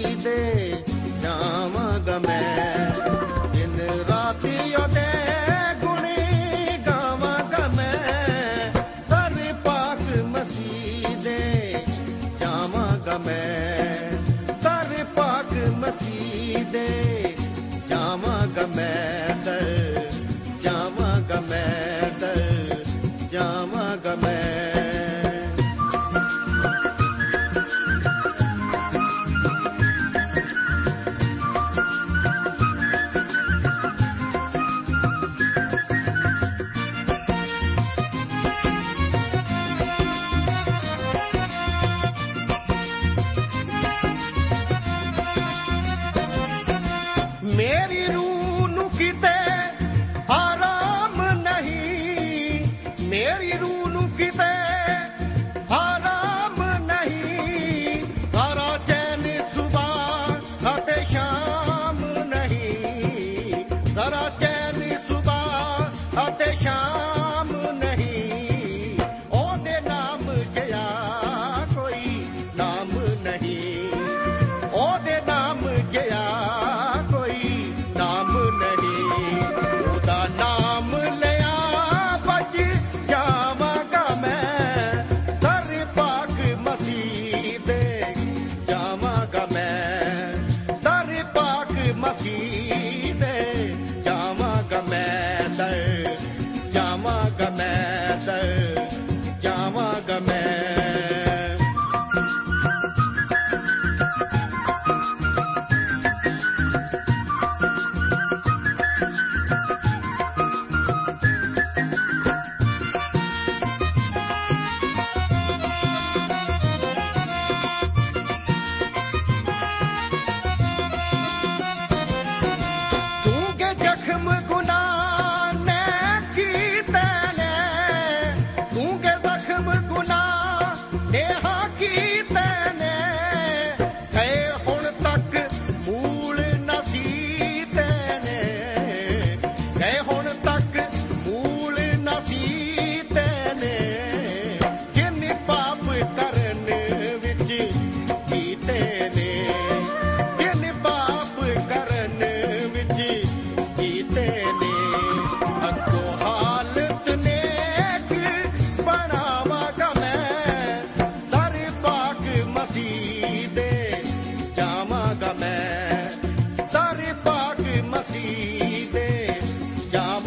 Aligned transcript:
ਮਸੀਹ 0.00 0.16
ਦੇ 0.24 0.74
ਜਾਵਾਂਗਾ 1.22 2.18
में 100.30 100.59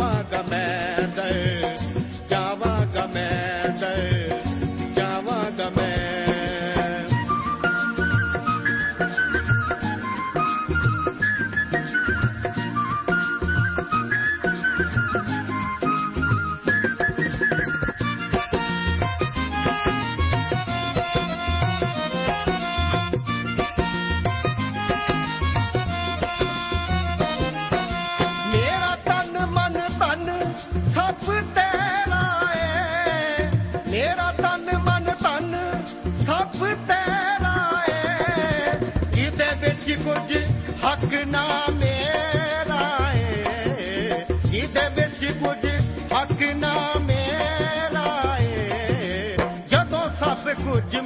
paga-me 0.04 0.73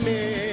ਕੁਝ 0.07 0.46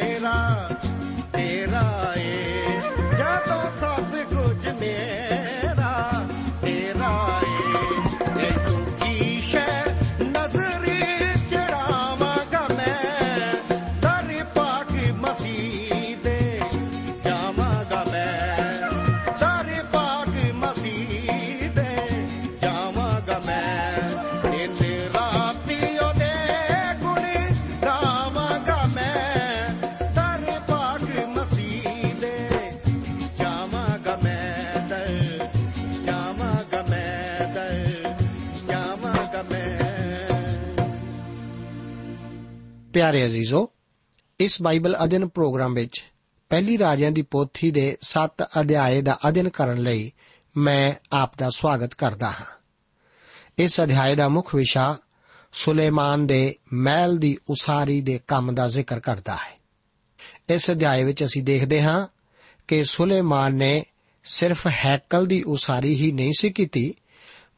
ਪਿਆਰੇ 43.04 43.26
ਅਜ਼ੀਜ਼ੋ 43.26 43.70
ਇਸ 44.40 44.62
ਬਾਈਬਲ 44.62 44.96
ਅਧਿਨ 45.04 45.28
ਪ੍ਰੋਗਰਾਮ 45.28 45.74
ਵਿੱਚ 45.74 46.04
ਪਹਿਲੀ 46.48 46.78
ਰਾਜਿਆਂ 46.78 47.10
ਦੀ 47.10 47.22
ਪੋਥੀ 47.22 47.70
ਦੇ 47.70 47.96
7 48.00 48.44
ਅਧਿਆਏ 48.60 49.02
ਦਾ 49.02 49.18
ਅਧਿਨ 49.28 49.48
ਕਰਨ 49.48 49.78
ਲਈ 49.78 50.12
ਮੈਂ 50.56 50.94
ਆਪ 51.12 51.38
ਦਾ 51.38 51.50
ਸਵਾਗਤ 51.50 51.94
ਕਰਦਾ 51.94 52.30
ਹਾਂ। 52.30 52.44
ਇਸ 53.58 53.80
ਅਧਿਆਏ 53.80 54.14
ਦਾ 54.14 54.28
ਮੁੱਖ 54.28 54.54
ਵਿਸ਼ਾ 54.54 54.96
ਸੁਲੇਮਾਨ 55.52 56.26
ਦੇ 56.26 56.56
ਮਹਿਲ 56.72 57.16
ਦੀ 57.16 57.38
ਉਸਾਰੀ 57.50 58.00
ਦੇ 58.00 58.20
ਕੰਮ 58.28 58.54
ਦਾ 58.54 58.68
ਜ਼ਿਕਰ 58.68 59.00
ਕਰਦਾ 59.00 59.34
ਹੈ। 59.34 59.58
ਇਸ 60.54 60.70
ਅਧਿਆਏ 60.70 61.04
ਵਿੱਚ 61.04 61.24
ਅਸੀਂ 61.24 61.42
ਦੇਖਦੇ 61.42 61.82
ਹਾਂ 61.82 62.06
ਕਿ 62.68 62.84
ਸੁਲੇਮਾਨ 62.84 63.54
ਨੇ 63.54 63.84
ਸਿਰਫ 64.24 64.66
ਹੈਕਲ 64.66 65.26
ਦੀ 65.26 65.42
ਉਸਾਰੀ 65.42 65.94
ਹੀ 65.94 66.12
ਨਹੀਂ 66.12 66.32
ਸੀ 66.38 66.50
ਕੀਤੀ, 66.50 66.94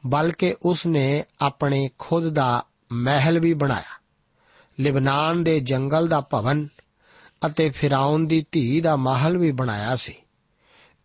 ਬਲਕਿ 0.07 0.57
ਉਸ 0.63 0.87
ਨੇ 0.87 1.25
ਆਪਣੇ 1.41 1.91
ਖੁਦ 1.99 2.29
ਦਾ 2.29 2.65
ਮਹਿਲ 2.93 3.41
ਵੀ 3.41 3.55
ਬਣਾਇਆ। 3.55 4.06
ਲਿਬਨਾਨ 4.81 5.45
ਦੇ 5.45 5.61
ਜੰਗਲ 5.61 6.09
ਦਾ 6.09 6.21
ਭਵਨ 6.21 6.69
ਅਤੇ 7.47 7.71
ਫਿਰਾਉਨ 7.71 8.27
ਦੀ 8.27 8.47
ਧੀ 8.53 8.81
ਦਾ 8.81 8.97
ਮਹਿਲ 8.97 9.39
ਵੀ 9.39 9.53
ਬਣਾਇਆ 9.53 9.97
ਸੀ। 9.97 10.15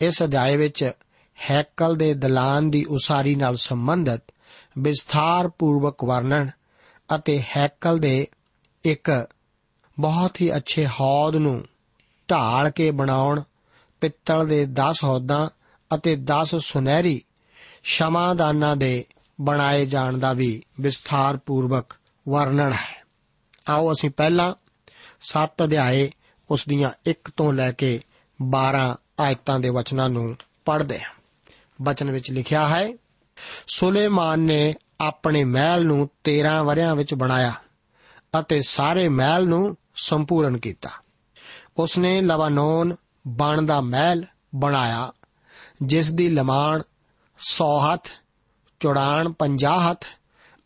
ਇਸ 0.02 0.24
ਅਧਿਆਏ 0.24 0.56
ਵਿੱਚ 0.56 0.92
ਹੈਕਲ 1.52 1.96
ਦੇ 1.96 2.14
ਦਲਾਨ 2.14 2.70
ਦੀ 2.70 2.86
ਉਸਾਰੀ 2.86 3.36
ਨਾਲ 3.36 3.56
ਸੰਬੰਧਿਤ 3.56 4.22
ਵਿਸਥਾਰ 4.78 5.48
ਪੂਰਵਕ 5.48 6.04
ਵਰਣਨ 6.04 6.50
ਅਤੇ 7.16 7.44
ਹੈਕਲ 7.58 8.00
ਦੇ 8.00 8.28
ਇੱਕ 8.84 9.28
ਬਹੁਤ 10.00 10.42
ਹੀ 10.42 10.56
ਅੱਛੇ 10.56 10.88
ਹੌਦ 10.88 11.36
ਨੂੰ 11.36 11.66
ਢਾਲ 12.32 12.70
ਕੇ 12.70 12.92
ਬਣਾਉਣ, 12.92 13.42
ਪਿੱਤਲ 14.02 14.48
ਦੇ 14.48 14.66
10 14.66 15.04
ਹੌਦਾਂ 15.04 15.50
ਅਤੇ 15.96 16.16
10 16.16 16.60
ਸੁਨਹਿਰੀ 16.60 17.22
ਸ਼ਮਾਦਾਨਾਂ 17.84 18.76
ਦੇ 18.76 19.06
ਬਣਾਏ 19.42 19.86
ਜਾਣ 19.86 20.18
ਦਾ 20.18 20.34
ਵੀ 20.34 20.64
ਵਿਸਥਾਰ 20.80 21.38
ਪੂਰਵਕ 21.38 21.94
ਵਰਣਨ 22.30 22.72
ਹੈ। 22.72 23.01
ਆਓ 23.68 23.92
ਅਸੀਂ 23.92 24.10
ਪਹਿਲਾਂ 24.10 24.54
7 25.22 25.64
ਅਧਿਆਏ 25.64 26.12
ਉਸ 26.50 26.68
ਦੀਆਂ 26.68 26.92
1 27.10 27.32
ਤੋਂ 27.38 27.54
ਲੈ 27.54 27.72
ਕੇ 27.72 28.02
12 28.42 28.96
ਆਇਤਾਂ 29.20 29.60
ਦੇ 29.60 29.70
ਵਚਨਾਂ 29.70 30.10
ਨੂੰ 30.10 30.36
ਪੜ੍ਹਦੇ 30.66 31.00
ਹਾਂ। 31.00 31.14
ਵਚਨ 31.82 32.12
ਵਿੱਚ 32.12 32.32
ਲਿਖਿਆ 32.32 32.68
ਹੈ, 32.68 32.94
ਸੁਲੇਮਾਨ 33.68 34.40
ਨੇ 34.40 34.74
ਆਪਣੇ 35.02 35.44
ਮਹਿਲ 35.44 35.86
ਨੂੰ 35.86 36.10
13 36.24 36.64
ਵਰਿਆਂ 36.64 36.96
ਵਿੱਚ 36.96 37.14
ਬਣਾਇਆ 37.14 37.54
ਅਤੇ 38.40 38.62
ਸਾਰੇ 38.62 39.08
ਮਹਿਲ 39.08 39.48
ਨੂੰ 39.48 39.78
ਸੰਪੂਰਨ 39.96 40.58
ਕੀਤਾ। 40.58 40.90
ਉਸ 41.78 41.98
ਨੇ 41.98 42.22
ਲਵਾਨੋਨ 42.22 42.96
ਬਣ 43.28 43.62
ਦਾ 43.62 43.82
ਮਹਿਲ 43.82 44.26
ਬਣਾਇਆ, 44.56 45.14
ਜਿਸ 45.82 46.12
ਦੀ 46.12 46.30
ਲਮਾਣ 46.30 46.82
100 47.38 47.80
ਹੱਥ 47.80 48.08
ਚੌੜਾਣ 48.80 49.32
50 49.32 49.92
ਹੱਥ 49.92 50.06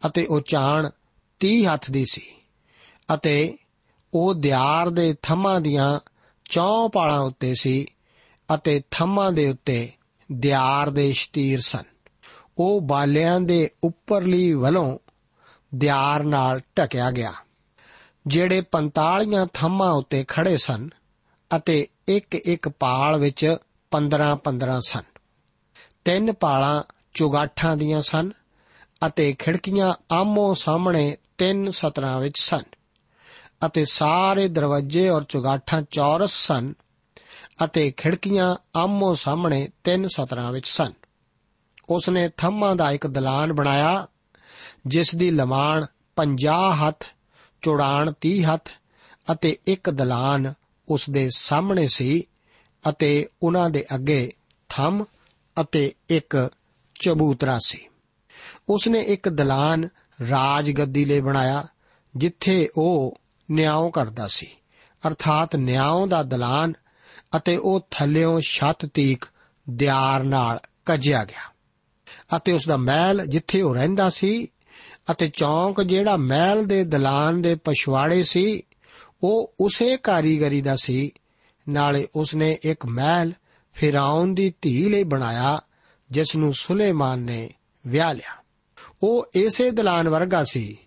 ਅਤੇ 0.05 0.25
ਉਚਾਣ 0.25 0.89
30 1.39 1.65
ਹੱਥ 1.65 1.91
ਦੀ 1.91 2.05
ਸੀ। 2.11 2.31
ਅਤੇ 3.13 3.57
ਉਹ 4.13 4.33
ਦਿਆਰ 4.33 4.89
ਦੇ 4.89 5.15
ਥੰਮਾਂ 5.21 5.61
ਦੀਆਂ 5.61 5.99
ਚੌਂ 6.49 6.89
ਪਾਲਾਂ 6.89 7.19
ਉੱਤੇ 7.19 7.53
ਸੀ 7.59 7.85
ਅਤੇ 8.55 8.81
ਥੰਮਾਂ 8.91 9.31
ਦੇ 9.31 9.49
ਉੱਤੇ 9.49 9.91
ਦਿਆਰ 10.31 10.89
ਦੇ 10.89 11.11
ਸ਼ਤੀਰ 11.11 11.59
ਸਨ। 11.59 11.83
ਉਹ 12.57 12.81
ਬਾਲਿਆਂ 12.81 13.39
ਦੇ 13.41 13.69
ਉੱਪਰਲੀ 13.83 14.53
ਵੱਲੋਂ 14.53 14.97
ਦਿਆਰ 15.75 16.23
ਨਾਲ 16.23 16.61
ਢਕਿਆ 16.77 17.11
ਗਿਆ, 17.11 17.33
ਜਿਹੜੇ 18.27 18.61
45 18.71 19.47
ਥੰਮਾਂ 19.53 19.91
ਉੱਤੇ 19.91 20.25
ਖੜੇ 20.27 20.57
ਸਨ 20.57 20.89
ਅਤੇ 21.55 21.87
ਇੱਕ 22.07 22.35
ਇੱਕ 22.35 22.69
ਪਾਲ 22.69 23.17
ਵਿੱਚ 23.19 23.55
15-15 23.91 24.79
ਸਨ। 24.87 25.03
ਤਿੰਨ 26.05 26.31
ਪਾਲਾਂ 26.33 26.83
ਚੁਗਾਠਾਂ 27.13 27.75
ਦੀਆਂ 27.77 28.01
ਸਨ 28.01 28.31
ਅਤੇ 29.07 29.33
ਖਿੜਕੀਆਂ 29.33 29.93
ਆਮੋ 30.11 30.53
ਸਾਹਮਣੇ 30.53 31.17
ਤਿੰਨ 31.37 31.69
ਸਤਰਾਂ 31.71 32.19
ਵਿੱਚ 32.19 32.39
ਸਨ। 32.39 32.63
ਅਤੇ 33.65 33.85
ਸਾਰੇ 33.85 34.47
ਦਰਵਾਜ਼ੇ 34.47 35.09
ਔਰ 35.09 35.23
ਚੁਗਾਠਾਂ 35.23 35.81
ਚੌਰਸ 35.91 36.31
ਸਨ 36.31 36.73
ਅਤੇ 37.63 37.91
ਖਿੜਕੀਆਂ 37.91 38.55
ਆਮੋ 38.75 39.15
ਸਾਹਮਣੇ 39.15 39.69
ਤਿੰਨ 39.83 40.07
ਸਤਰਾਂ 40.07 40.51
ਵਿੱਚ 40.51 40.67
ਸਨ। 40.67 40.93
ਉਸ 41.89 42.09
ਨੇ 42.09 42.29
ਥੰਮਾਂ 42.37 42.75
ਦਾ 42.75 42.91
ਇੱਕ 42.91 43.07
ਦਲਾਨ 43.07 43.53
ਬਣਾਇਆ, 43.53 44.07
ਜਿਸ 44.87 45.15
ਦੀ 45.15 45.31
ਲਮਾਣ 45.31 45.85
50 46.15 46.71
ਹੱਥ, 46.71 47.03
ਚੌੜਾਣ 47.61 48.11
30 48.21 48.41
ਹੱਥ 48.41 48.69
ਅਤੇ 49.31 49.57
ਇੱਕ 49.67 49.89
ਦਲਾਨ 49.89 50.53
ਉਸ 50.89 51.09
ਦੇ 51.09 51.29
ਸਾਹਮਣੇ 51.35 51.87
ਸੀ 51.87 52.27
ਅਤੇ 52.89 53.27
ਉਹਨਾਂ 53.43 53.69
ਦੇ 53.69 53.85
ਅੱਗੇ 53.95 54.31
ਥੰਮ 54.69 55.05
ਅਤੇ 55.61 55.93
ਇੱਕ 56.09 56.49
ਚਬੂਤਰਾ 57.01 57.57
ਸੀ। 57.65 57.87
ਉਸ 58.69 58.87
ਨੇ 58.87 58.99
ਇੱਕ 58.99 59.29
ਦਲਾਨ 59.29 59.89
ਰਾਜ 60.29 60.71
ਗੱਦੀ 60.71 61.05
ਲਈ 61.05 61.21
ਬਣਾਇਆ, 61.21 61.67
ਜਿੱਥੇ 62.15 62.69
ਉਹ 62.77 63.17
ਨਿਆਂ 63.51 63.91
ਕਰਦਾ 63.91 64.27
ਸੀ। 64.27 64.47
ਅਰਥਾਤ 65.07 65.55
ਨਿਆਂ 65.55 66.07
ਦਾ 66.07 66.23
ਦਲਾਨ 66.23 66.73
ਅਤੇ 67.35 67.57
ਉਹ 67.57 67.87
ਥੱਲਿਓਂ 67.91 68.41
ਛੱਤ 68.41 68.85
ਤੀਕ 68.85 69.25
ਦਿਆਰ 69.69 70.23
ਨਾਲ 70.23 70.59
ਕੱਜਿਆ 70.85 71.23
ਗਿਆ। 71.23 71.55
ਅਤੇ 72.37 72.51
ਉਸ 72.51 72.67
ਦਾ 72.67 72.77
ਮਹਿਲ 72.77 73.25
ਜਿੱਥੇ 73.25 73.61
ਉਹ 73.61 73.75
ਰਹਿੰਦਾ 73.75 74.09
ਸੀ 74.09 74.47
ਅਤੇ 75.11 75.27
ਚੌਂਕ 75.27 75.81
ਜਿਹੜਾ 75.81 76.17
ਮਹਿਲ 76.17 76.65
ਦੇ 76.65 76.83
ਦਲਾਨ 76.83 77.41
ਦੇ 77.41 77.55
ਪਛਵਾੜੇ 77.55 78.23
ਸੀ, 78.23 78.63
ਉਹ 79.23 79.53
ਉਸੇ 79.59 79.97
ਕਾਰੀਗਰੀ 79.97 80.61
ਦਾ 80.61 80.75
ਸੀ। 80.75 81.11
ਨਾਲੇ 81.69 82.07
ਉਸ 82.15 82.35
ਨੇ 82.35 82.57
ਇੱਕ 82.63 82.85
ਮਹਿਲ 82.85 83.33
ਫਿਰਾਉਨ 83.73 84.35
ਦੀ 84.35 84.53
ਧੀ 84.61 84.89
ਲਈ 84.89 85.03
ਬਣਾਇਆ 85.03 85.61
ਜਿਸ 86.11 86.35
ਨੂੰ 86.35 86.53
ਸੁਲੇਮਾਨ 86.53 87.19
ਨੇ 87.19 87.49
ਵਿਆਹ 87.87 88.13
ਲਿਆ। 88.13 88.43
ਉਹ 89.03 89.25
ਇਸੇ 89.35 89.71
ਦਲਾਨ 89.71 90.09
ਵਰਗਾ 90.09 90.43
ਸੀ। 90.43 90.77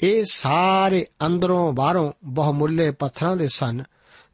ਇਹ 0.00 0.24
ਸਾਰੇ 0.30 1.06
ਅੰਦਰੋਂ 1.26 1.72
ਬਾਹਰੋਂ 1.72 2.12
ਬਹੁਮੁੱਲੇ 2.24 2.90
ਪੱਥਰਾਂ 2.90 3.36
ਦੇ 3.36 3.48
ਸਨ, 3.48 3.82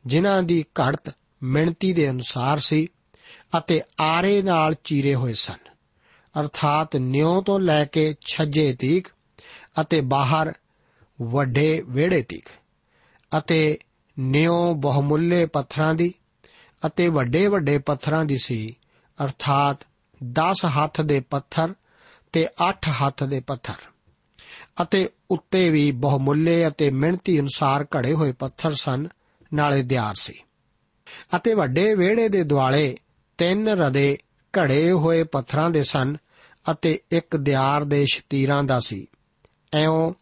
ਜਿਨ੍ਹਾਂ 0.07 0.43
ਦੀ 0.43 0.65
ਘੜਤ 0.81 1.15
ਮਿਣਤੀ 1.43 1.93
ਦੇ 1.93 2.11
ਅਨੁਸਾਰ 2.11 2.59
ਸੀ 2.59 2.89
ਅਤੇ 3.59 3.83
ਆਰੇ 4.01 4.43
ਨਾਲ 4.43 4.75
ਚੀਰੇ 4.85 5.15
ਹੋਏ 5.15 5.35
ਸਨ। 5.35 5.71
ਅਰਥਾਤ 6.41 6.97
ਨਿਉ 6.97 7.43
ਤੋਂ 7.43 7.61
ਲੈ 7.61 7.85
ਕੇ 7.85 8.15
ਛੱਜੇ 8.21 8.77
ਤੀਕ 8.79 9.09
ਅਤੇ 9.81 10.01
ਬਾਹਰ 10.01 10.53
ਵੱਡੇ 11.23 11.85
ਵਿਹੜੇ 11.87 12.23
ਤੀਕ 12.23 12.49
ਅਤੇ 13.39 13.79
ਨਿਉ 14.19 14.75
ਬਹੁਮੁੱਲੇ 14.75 15.47
ਪੱਥਰਾਂ 15.47 15.95
ਦੀ 15.95 16.15
ਅਤੇ 16.87 17.09
ਵੱਡੇ 17.09 17.47
ਵੱਡੇ 17.47 17.79
ਪੱਥਰਾਂ 17.79 18.25
ਦੀ 18.25 18.37
ਸੀ। 18.37 18.77
ਅਰਥਾਤ 19.25 19.87
10 20.25 20.67
ਹੱਥ 20.67 21.01
ਦੇ 21.01 21.21
ਪੱਥਰ 21.21 21.75
ਤੇ 22.33 22.49
8 22.71 22.91
ਹੱਥ 22.91 23.25
ਦੇ 23.25 23.41
ਪੱਥਰ। 23.41 23.75
ਅਤੇ 24.83 25.09
ਉੱਤੇ 25.31 25.71
ਵੀ 25.71 25.91
ਬਹੁਮੁੱਲੇ 25.91 26.69
ਅਤੇ 26.69 26.91
ਮਿਹਨਤੀ 26.91 27.41
ਅਨੁਸਾਰ 27.41 27.87
ਘੜੇ 27.97 28.13
ਹੋਏ 28.13 28.33
ਪੱਥਰ 28.33 28.73
ਸਨ, 28.75 29.09
ਨਾਲੇ 29.55 29.83
ਦਿਆਰ 29.83 30.15
ਸੀ। 30.15 30.35
ਅਤੇ 31.37 31.55
ਵੱਡੇ 31.55 31.95
ਵਿਹੜੇ 31.95 32.29
ਦੇ 32.29 32.45
ਦੁਆਲੇ 32.45 32.97
ਤਿੰਨ 33.39 33.69
ਰਦੇ 33.69 34.19
ਘੜੇ 34.59 34.91
ਹੋਏ 34.91 35.23
ਪੱਥਰਾਂ 35.23 35.71
ਦੇ 35.71 35.83
ਸਨ 35.83 36.17
ਅਤੇ 36.71 37.01
ਇੱਕ 37.11 37.37
ਦਿਆਰ 37.37 37.85
ਦੇ 37.85 38.07
ਸ਼ਤੀਰਾਂ 38.13 38.65
ਦਾ 38.65 38.81
ਸੀ। 38.81 39.07
ਐਉਂ 39.73 40.13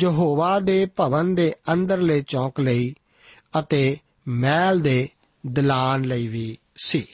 ਯਹੋਵਾ 0.00 0.60
ਦੇ 0.60 0.86
ਭਵਨ 0.86 1.34
ਦੇ 1.34 1.54
ਅੰਦਰਲੇ 1.72 2.20
ਚੌਂਕ 2.20 2.60
ਲਈ 2.60 2.94
ਅਤੇ 3.58 3.96
ਮਹਿਲ 4.28 4.80
ਦੇ 4.80 5.08
ਦਲਾਨ 5.46 6.04
ਲਈ 6.04 6.28
ਵੀ 6.28 6.58
ਸੀ। 6.76 7.06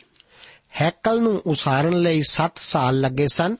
ਹੈਕਲ 0.80 1.20
ਨੂੰ 1.20 1.42
ਉਸਾਰਨ 1.46 2.00
ਲਈ 2.00 2.22
7 2.30 2.52
ਸਾਲ 2.56 3.00
ਲੱਗੇ 3.00 3.26
ਸਨ, 3.32 3.56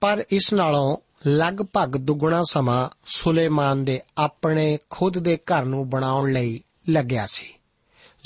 ਪਰ 0.00 0.24
ਇਸ 0.30 0.52
ਨਾਲੋਂ 0.52 0.96
ਲਗਭਗ 1.26 1.96
ਦੁੱਗਣਾ 1.96 2.42
ਸਮਾਂ 2.50 2.88
ਸੁਲੇਮਾਨ 3.06 3.84
ਦੇ 3.84 4.00
ਆਪਣੇ 4.18 4.78
ਖੁਦ 4.90 5.18
ਦੇ 5.18 5.36
ਘਰ 5.36 5.64
ਨੂੰ 5.64 5.90
ਬਣਾਉਣ 5.90 6.32
ਲਈ 6.32 6.62
ਲੱਗਿਆ 6.88 7.26
ਸੀ। 7.26 7.54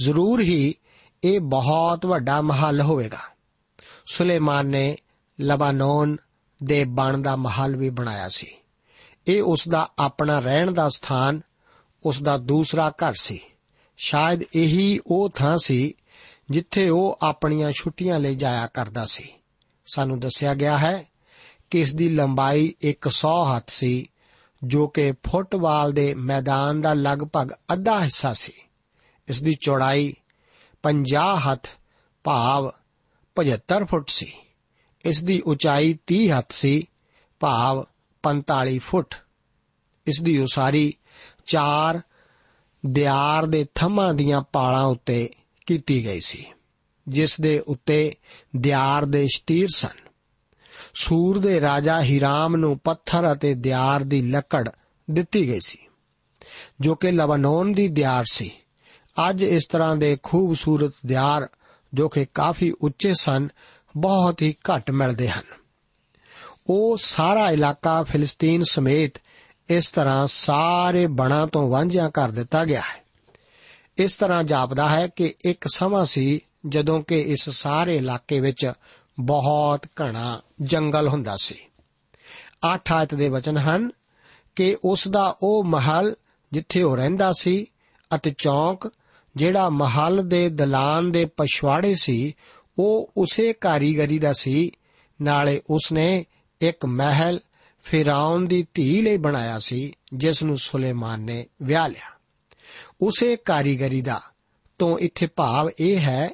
ਜ਼ਰੂਰ 0.04 0.40
ਹੀ 0.40 0.75
ਇਹ 1.25 1.40
ਬਹੁਤ 1.40 2.06
ਵੱਡਾ 2.06 2.40
ਮਹੱਲ 2.40 2.80
ਹੋਵੇਗਾ। 2.80 3.18
ਸੁਲੇਮਾਨ 4.06 4.66
ਨੇ 4.66 4.96
ਲਬਾਨੋਨ 5.40 6.16
ਦੇ 6.64 6.84
ਬਣ 6.84 7.18
ਦਾ 7.18 7.37
ਮਹਲ 7.37 7.76
ਵੀ 7.76 7.90
ਬਣਾਇਆ 7.90 8.28
ਸੀ। 8.28 8.46
ਇਹ 9.26 9.42
ਉਸ 9.42 9.68
ਦਾ 9.68 9.90
ਆਪਣਾ 9.99 10.38
ਰਹਿਣ 10.38 10.70
ਦਾ 10.70 10.88
ਸਥਾਨ, 10.88 11.40
ਉਸ 12.06 12.22
ਦਾ 12.22 12.38
ਦੂਸਰਾ 12.38 12.90
ਘਰ 12.90 13.12
ਸੀ। 13.12 13.40
ਸ਼ਾਇਦ 13.96 14.40
ਇਹੀ 14.56 15.00
ਉਹ 15.06 15.30
ਥਾਂ 15.30 15.58
ਸੀ 15.58 15.94
ਜਿੱਥੇ 16.50 16.88
ਉਹ 16.88 17.18
ਆਪਣੀਆਂ 17.22 17.72
ਛੁੱਟੀਆਂ 17.72 18.20
ਲਈ 18.20 18.34
ਜਾਇਆ 18.34 18.66
ਕਰਦਾ 18.66 19.06
ਸੀ। 19.06 19.32
ਸਾਨੂੰ 19.87 20.20
ਦੱਸਿਆ 20.20 20.54
ਗਿਆ 20.54 20.78
ਹੈ 20.78 21.12
ਕਿ 21.72 21.80
ਇਸ 21.80 21.94
ਦੀ 21.94 22.08
ਲੰਬਾਈ 22.08 22.74
100 22.84 23.56
ਹੱਥ 23.56 23.70
ਸੀ, 23.70 24.10
ਜੋ 24.64 24.86
ਕਿ 24.86 25.12
ਫੁੱਟਬਾਲ 25.12 25.92
ਦੇ 25.92 26.14
ਮੈਦਾਨ 26.14 26.80
ਦਾ 26.80 26.94
ਲਗਭਗ 26.94 27.52
ਅੱਧਾ 27.72 28.00
ਹਿੱਸਾ 28.04 28.32
ਸੀ। 28.32 28.52
ਇਸ 29.28 29.42
ਦੀ 29.42 29.54
ਚੌੜਾਈ 29.54 30.14
50 30.82 31.38
ਹੱਥ, 31.38 31.68
ਭਾਵ 32.24 32.72
75 33.36 33.84
ਫੁੱਟ 33.84 34.08
ਸੀ। 34.08 34.32
ਇਸ 35.04 35.24
ਦੀ 35.24 35.40
ਉਚਾਈ 35.40 35.98
30 36.06 36.28
ਹੱਥ 36.28 36.52
ਸੀ, 36.52 36.88
ਭਾਵ 37.40 37.84
45 38.22 38.78
ਫੁੱਟ। 38.78 39.14
ਇਸ 40.06 40.22
ਦੀ 40.22 40.38
ਉਸਾਰੀ 40.38 40.94
ਚਾਰ 41.46 42.00
ਦਿਆਰ 42.86 43.46
ਦੇ 43.46 43.66
ਥੰਮਾਂ 43.74 44.14
ਦੀਆਂ 44.14 44.42
ਪਾਲਾਂ 44.42 44.84
ਉੱਤੇ 44.84 45.30
ਕੀਤੀ 45.66 46.04
ਗਈ 46.04 46.20
ਸੀ, 46.20 46.46
ਜਿਸ 47.08 47.40
ਦੇ 47.40 47.60
ਉੱਤੇ 47.60 48.16
ਦਿਆਰ 48.56 49.04
ਦੇ 49.04 49.28
ਸ਼ਤੀਰ 49.36 49.68
ਸਨ। 49.74 50.12
ਸੂਰ 50.94 51.38
ਦੇ 51.38 51.61
ਰਾਜਾ 51.61 52.00
ਹੀਰਾਮ 52.02 52.56
ਨੂੰ 52.56 52.78
ਪੱਥਰ 52.78 53.32
ਅਤੇ 53.32 53.54
ਦਿਆਰ 53.54 54.04
ਦੀ 54.04 54.22
ਲੱਕੜ 54.22 54.68
ਦਿੱਤੀ 55.11 55.49
ਗਈ 55.49 55.61
ਸੀ, 55.61 55.78
ਜੋ 56.80 56.94
ਕਿ 56.94 57.11
ਲਬਨਾਨ 57.11 57.72
ਦੀ 57.72 57.88
ਦਿਆਰ 57.88 58.25
ਸੀ। 58.32 58.50
ਅੱਜ 59.30 59.42
ਇਸ 59.42 59.66
ਤਰ੍ਹਾਂ 59.66 59.96
ਦੇ 59.96 60.18
ਖੂਬਸੂਰਤ 60.22 60.92
ਦਿਆਰ, 61.06 61.49
ਜੋ 61.94 62.08
ਕਿ 62.08 62.26
ਕਾਫੀ 62.34 62.72
ਉੱਚੇ 62.80 63.14
ਸਨ, 63.14 63.49
ਬਹੁਤ 63.96 64.42
ਹੀ 64.42 64.54
ਘੱਟ 64.70 64.90
ਮਿਲਦੇ 64.90 65.28
ਹਨ। 65.28 65.42
ਉਹ 66.66 66.96
ਸਾਰਾ 66.96 67.50
ਇਲਾਕਾ 67.50 68.02
ਫਿਲਿਸਤੀਨ 68.02 68.62
ਸਮੇਤ 68.70 69.12
ਇਸ 69.68 69.90
ਤਰ੍ਹਾਂ 69.90 70.26
ਸਾਰੇ 70.26 71.06
ਬਣਾ 71.06 71.46
ਤੋਂ 71.46 71.68
ਵਾਂਝਿਆ 71.70 72.11
ਕਰ 72.11 72.30
ਦਿੱਤਾ 72.30 72.64
ਗਿਆ 72.64 72.80
ਹੈ। 72.80 73.02
ਇਸ 73.99 74.16
ਤਰ੍ਹਾਂ 74.16 74.44
ਜਾਪਦਾ 74.44 74.88
ਹੈ 74.88 75.06
ਕਿ 75.06 75.34
ਇੱਕ 75.44 75.64
ਸਮਾਂ 75.75 76.04
ਸੀ 76.04 76.40
ਜਦੋਂ 76.68 77.02
ਕਿ 77.02 77.20
ਇਸ 77.20 77.50
ਸਾਰੇ 77.50 77.96
ਇਲਾਕੇ 77.96 78.40
ਵਿੱਚ 78.40 78.72
ਬਹੁਤ 79.21 79.87
ਘਣਾ 79.87 80.40
ਜੰਗਲ 80.62 81.09
ਹੁੰਦਾ 81.09 81.37
ਸੀ। 81.42 81.54
8 82.75 82.92
ਆਇਤ 82.92 83.14
ਦੇ 83.14 83.28
ਵਚਨ 83.28 83.59
ਹਨ 83.59 83.90
ਕਿ 84.57 84.76
ਉਸ 84.85 85.09
ਦਾ 85.09 85.37
ਉਹ 85.42 85.64
ਮਹਲ 85.64 86.16
ਜਿੱਥੇ 86.52 86.83
ਉਹ 86.83 86.97
ਰਹਿੰਦਾ 86.97 87.33
ਸੀ 87.38 87.66
ਅਤੇ 88.14 88.35
ਚੌਂਕ 88.38 88.92
ਜਿਹੜਾ 89.37 89.69
ਮਹਲ 89.69 90.28
ਦੇ 90.28 90.49
ਦਲਾਨ 90.49 91.12
ਦੇ 91.12 91.25
ਪਛਵਾੜੇ 91.25 91.95
ਸੀ, 91.95 92.37
ਉਹ 92.78 93.11
ਉਸੇ 93.16 93.52
ਕਾਰੀਗਰੀ 93.52 94.19
ਦਾ 94.19 94.33
ਸੀ। 94.33 94.73
ਨਾਲੇ 95.23 95.62
ਉਸਨੇ 95.71 96.26
ਇੱਕ 96.61 96.87
ਮਹਿਲ 96.87 97.40
ਫਿਰਾਉਨ 97.83 98.47
ਦੀ 98.47 98.66
ਧੀ 98.75 99.02
ਲਈ 99.02 99.16
ਬਣਾਇਆ 99.16 99.59
ਸੀ, 99.59 99.92
ਜਿਸ 100.14 100.42
ਨੂੰ 100.42 100.57
ਸੁਲੇਮਾਨ 100.57 101.21
ਨੇ 101.21 101.47
ਵਿਆਹ 101.62 101.88
ਲਿਆ। 101.88 102.14
ਉਸੇ 103.00 103.37
ਕਾਰੀਗਰੀ 103.37 104.00
ਦਾ 104.00 104.21
ਤੋਂ 104.78 104.99
ਇੱਥੇ 104.99 105.26
ਭਾਵ 105.26 105.71
ਇਹ 105.81 105.99
ਹੈ 105.99 106.31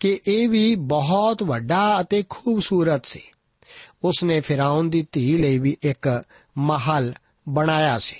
ਕਿ 0.00 0.20
ਇਹ 0.28 0.48
ਵੀ 0.48 0.74
ਬਹੁਤ 0.74 1.42
ਵੱਡਾ 1.42 2.00
ਅਤੇ 2.00 2.24
ਖੂਬਸੂਰਤ 2.28 3.06
ਸੀ। 3.06 3.20
ਉਸਨੇ 4.04 4.40
ਫਿਰਾਉਨ 4.40 4.90
ਦੀ 4.90 5.06
ਧੀ 5.12 5.36
ਲਈ 5.36 5.58
ਵੀ 5.58 5.76
ਇੱਕ 5.82 6.24
ਮਹਲ 6.58 7.14
ਬਣਾਇਆ 7.48 7.98
ਸੀ। 7.98 8.16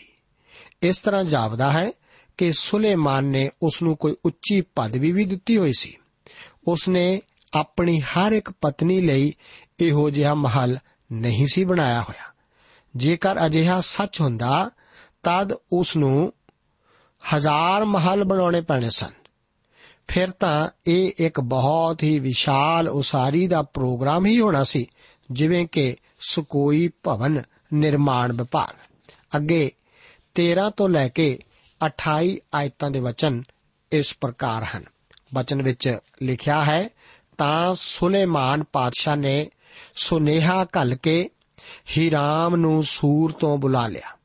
ਇਸ 0.82 0.98
ਤਰ੍ਹਾਂ 0.98 1.24
ਜਾਪਦਾ 1.24 1.72
ਹੈ 1.72 1.92
ਕਿ 2.36 2.52
ਸੁਲੇਮਾਨ 2.52 3.24
ਨੇ 3.24 3.50
ਉਸ 3.62 3.82
ਨੂੰ 3.82 3.96
ਕੋਈ 3.96 4.16
ਉੱਚੀ 4.24 4.60
ਪਦਵੀ 4.60 5.12
ਵੀ 5.12 5.24
ਦਿੱਤੀ 5.24 5.56
ਹੋਈ 5.56 5.72
ਸੀ। 5.78 5.96
ਉਸਨੇ 6.68 7.22
ਆਪਣੀ 7.54 8.00
ਹਰ 8.00 8.32
ਇੱਕ 8.32 8.50
ਪਤਨੀ 8.50 9.00
ਲਈ 9.00 9.34
ਇਹੋ 9.80 10.10
ਜਿਹਾ 10.10 10.34
ਮਹਲ 10.34 10.78
ਨਹੀਂ 11.12 11.46
ਸੀ 11.52 11.64
ਬਣਾਇਆ 11.64 12.00
ਹੋਇਆ। 12.00 12.32
ਜੇਕਰ 12.96 13.46
ਅਜਿਹਾ 13.46 13.80
ਸੱਚ 13.80 14.20
ਹੁੰਦਾ, 14.20 14.70
ਤਦ 15.22 15.52
ਉਸ 15.72 15.96
ਨੂੰ 15.96 16.32
ਹਜ਼ਾਰ 17.34 17.84
ਮਹਲ 17.84 18.24
ਬਣਾਉਣੇ 18.24 18.60
ਪੈਣੇ 18.60 18.90
ਸਨ। 18.90 19.19
ਫਿਰ 20.08 20.30
ਤਾਂ 20.30 20.68
ਇਹ 20.86 21.12
ਇੱਕ 21.18 21.40
ਬਹੁਤ 21.40 22.02
ਹੀ 22.02 22.18
ਵਿਸ਼ਾਲ 22.18 22.88
ਉਸਾਰੀ 22.88 23.46
ਦਾ 23.46 23.62
ਪ੍ਰੋਗਰਾਮ 23.62 24.26
ਹੀ 24.26 24.40
ਹੋਣਾ 24.40 24.64
ਸੀ, 24.64 24.86
ਜਿਵੇਂ 25.30 25.66
ਕਿ 25.72 25.96
ਸੁਕੋਈ 26.20 26.90
ਭਵਨ 27.02 27.42
ਨਿਰਮਾਣ 27.74 28.32
ਵਿਭਾਗ। 28.32 28.76
ਅੱਗੇ 29.36 29.72
13 30.34 30.70
ਤੋਂ 30.70 30.88
ਲੈ 30.88 31.08
ਕੇ 31.08 31.38
28 31.82 32.38
ਆਇਤਾਂ 32.54 32.90
ਦੇ 32.90 33.00
ਵਚਨ 33.00 33.42
ਇਸ 33.92 34.16
ਪ੍ਰਕਾਰ 34.20 34.64
ਹਨ। 34.64 34.84
ਵਚਨ 35.34 35.62
ਵਿੱਚ 35.62 35.98
ਲਿਖਿਆ 36.22 36.64
ਹੈ, 36.64 36.88
ਤਾਂ 37.38 37.74
ਸੁਲੇਮਾਨ 37.74 38.64
ਪਾਤਸ਼ਾਹ 38.72 39.16
ਨੇ 39.16 39.50
ਸੁਨੇਹਾ 39.94 40.64
ਘੱਲ 40.64 40.94
ਕੇ 40.94 41.30
ਹੀਰਾਮ 41.98 42.56
ਨੂੰ 42.56 42.84
ਸੂਰ 42.84 43.32
ਤੋਂ 43.32 43.58
ਬੁਲਾ 43.58 43.88
ਲਿਆ। 43.88 44.16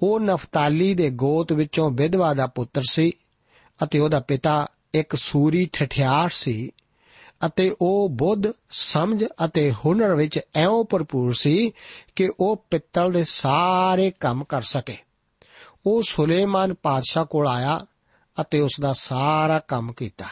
ਉਹ 0.00 0.20
ਨਫਤਾਲੀ 0.20 0.94
ਦੇ 0.94 1.10
ਗੋਤ 1.10 1.52
ਵਿੱਚੋਂ 1.52 1.90
ਵਿਧਵਾ 1.90 2.34
ਦਾ 2.34 2.46
ਪੁੱਤਰ 2.46 2.82
ਸੀ 2.90 3.12
ਅਤੇ 3.82 3.98
ਉਹਦਾ 3.98 4.20
ਪਿਤਾ 4.20 4.66
ਇੱਕ 4.94 5.16
ਸੂਰੀ 5.16 5.70
ਠਠਿਆਰ 5.72 6.28
ਸੀ 6.28 6.72
ਅਤੇ 7.46 7.74
ਉਹ 7.80 8.08
ਬੁੱਧ, 8.08 8.42
ਸਮਝ 8.70 9.24
ਅਤੇ 9.44 9.72
ਹੁਨਰ 9.72 10.14
ਵਿੱਚ 10.14 10.40
ਐਉਂ 10.54 10.84
ਭਰਪੂਰ 10.84 11.32
ਸੀ 11.32 11.72
ਕਿ 12.16 12.30
ਉਹ 12.40 12.66
ਪਿੱਤਲ 12.70 13.12
ਦੇ 13.12 13.24
ਸਾਰੇ 13.24 14.10
ਕੰਮ 14.10 14.44
ਕਰ 14.44 14.62
ਸਕੇ। 14.62 14.96
ਉਹ 15.86 16.02
ਸੁਲੇਮਾਨ 16.02 16.74
ਪਾਤਸ਼ਾਹ 16.74 17.24
ਕੋਲ 17.24 17.46
ਆਇਆ 17.46 17.86
ਅਤੇ 18.40 18.60
ਉਸ 18.60 18.72
ਦਾ 18.80 18.92
ਸਾਰਾ 18.92 19.58
ਕੰਮ 19.58 19.92
ਕੀਤਾ। 19.92 20.24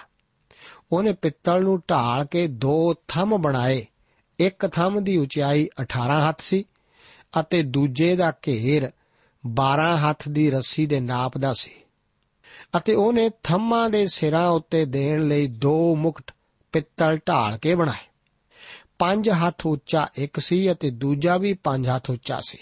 ਉਹਨੇ 0.93 1.13
ਪਿੱਤਲ 1.13 1.63
ਨੂੰ 1.63 1.83
ਢਾਲ 1.91 2.25
ਕੇ 2.25 2.47
ਦੋ 2.47 2.95
ਥੰਮ 3.09 3.37
ਬਣਾਏ। 3.39 3.87
ਇੱਕ 4.39 4.67
ਥੰਮ 4.67 5.05
ਦੀ 5.05 5.17
ਉਚਾਈ 5.17 5.69
18 5.81 6.29
ਹੱਥ 6.29 6.41
ਸੀ 6.41 6.65
ਅਤੇ 7.41 7.63
ਦੂਜੇ 7.63 8.17
ਦਾ 8.17 8.31
ਘੇਰ 8.31 8.91
12 9.47 9.97
ਹੱਥ 9.97 10.29
ਦੀ 10.29 10.51
ਰੱਸੀ 10.51 10.87
ਦੇ 10.87 11.01
ਨਾਪ 11.01 11.39
ਦਾ 11.39 11.55
ਸੀ। 11.55 11.71
ਅਤੇ 12.77 12.95
ਉਹਨੇ 12.95 13.31
ਥੰਮਾਂ 13.43 13.91
ਦੇ 13.91 14.07
ਸਿਰਾਂ 14.07 14.49
ਉੱਤੇ 14.49 14.85
ਦੇਣ 14.85 15.29
ਲਈ 15.29 15.47
ਦੋ 15.47 15.97
ਮੁਕਟ 15.97 16.33
ਪਿੱਤਲ 16.73 17.19
ਢਾਲ 17.29 17.59
ਕੇ 17.59 17.75
ਬਣਾਏ। 17.75 18.07
ਪੰਜ 18.99 19.31
ਹੱਥ 19.31 19.67
ਉੱਚਾ 19.67 20.09
ਇੱਕ 20.15 20.39
ਸੀ 20.39 20.73
ਅਤੇ 20.73 20.91
ਦੂਜਾ 20.91 21.37
ਵੀ 21.37 21.53
ਪੰਜ 21.53 21.89
ਹੱਥ 21.89 22.11
ਉੱਚਾ 22.11 22.41
ਸੀ। 22.41 22.59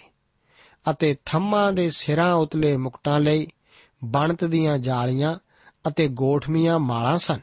ਅਤੇ 0.91 1.17
ਥੰਮਾਂ 1.25 1.73
ਦੇ 1.73 1.91
ਸਿਰਾਂ 1.91 2.35
ਉਤਲੇ 2.35 2.77
ਮੁਕਟਾਂ 2.77 3.21
ਲਈ 3.21 3.47
ਬਣਤ 4.05 4.45
ਦੀਆਂ 4.45 4.79
ਜਾਲੀਆਂ 4.79 5.39
ਅਤੇ 5.89 6.09
ਗੋਠਮੀਆਂ 6.09 6.79
ਮਾਲਾਂ 6.79 7.19
ਸਨ। 7.19 7.41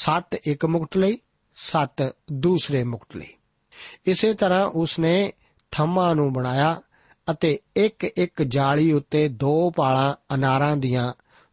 ਸੱਤ 0.00 0.34
ਇੱਕ 0.34 0.64
ਮੁਕਟ 0.64 0.96
ਲਈ, 0.96 1.18
ਸੱਤ 1.54 2.16
ਦੂਸਰੇ 2.32 2.84
ਮੁਕਟ 2.84 3.16
ਲਈ। 3.16 3.28
ਇਸੇ 4.06 4.34
ਤਰ੍ਹਾਂ 4.34 4.66
ਉਸਨੇ 4.66 5.32
ਥੰਮਾਂ 5.70 6.14
ਨੂੰ 6.14 6.32
ਬਣਾਇਆ 6.32 6.82
ਅਤੇ 7.30 7.58
ਇੱਕ 7.76 8.04
ਇੱਕ 8.04 8.42
ਜਾਲੀ 8.42 8.92
ਉੱਤੇ 8.92 9.28
ਦੋ 9.28 9.70
ਪਾਲਾਂ 9.70 10.34
ਅਨਾਰਾਂ 10.34 10.76
ਦੀਆਂ 10.76 11.12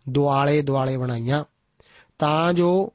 ਦੁਆਲੇ 0.09 0.61
ਦੁਆਲੇ 0.61 0.97
ਬਣਾਈਆਂ। 0.97 1.43
ਤਾਂ 2.19 2.53
ਜੋ 2.53 2.93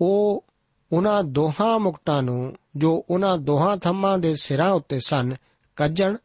ਉਹ 0.00 0.44
ਉਹਨਾਂ 0.92 1.24
ਦੋਹਾਂ 1.24 1.78
ਮੁਕਟਾਂ 1.78 2.22
ਨੂੰ, 2.22 2.54
ਜੋ 2.76 3.04
ਉਹਨਾਂ 3.10 3.38
ਦੋਹਾਂ 3.38 3.76
ਥੰਮਾਂ 3.76 4.18
ਦੇ 4.18 4.36
ਸਿਰਾਂ 4.36 4.70
ਉੱਤੇ 4.70 5.00
ਸਨ, 5.00 5.34
ਕੱਜਣ 5.76 6.16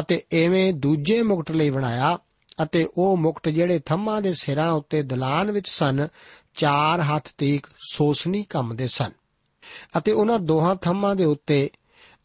ਅਤੇ 0.00 0.22
ਐਵੇਂ 0.32 0.72
ਦੂਜੇ 0.72 1.22
ਮੁਕਟ 1.22 1.50
ਲਈ 1.50 1.70
ਬਣਾਇਆ 1.70 2.18
ਅਤੇ 2.62 2.88
ਉਹ 2.98 3.16
ਮੁਕਟ 3.16 3.48
ਜਿਹੜੇ 3.48 3.78
ਥੰਮਾਂ 3.78 4.22
ਦੇ 4.22 4.34
ਸਿਰਾਂ 4.34 4.72
ਉੱਤੇ 4.72 5.02
ਦਲਾਨ 5.02 5.52
ਵਿੱਚ 5.52 5.68
ਸਨ, 5.68 6.08
ਚਾਰ 6.56 7.00
ਹੱਥ 7.00 7.28
ਤੀਕ 7.38 7.66
ਸੋਸਨੀ 7.92 8.42
ਕੰਮ 8.42 8.76
ਦੇ 8.76 8.88
ਸਨ। 8.88 9.10
ਅਤੇ 9.98 10.12
ਉਹਨਾਂ 10.12 10.38
ਦੋਹਾਂ 10.38 10.76
ਥੰਮਾਂ 10.76 11.16
ਦੇ 11.16 11.24
ਉੱਤੇ 11.24 11.70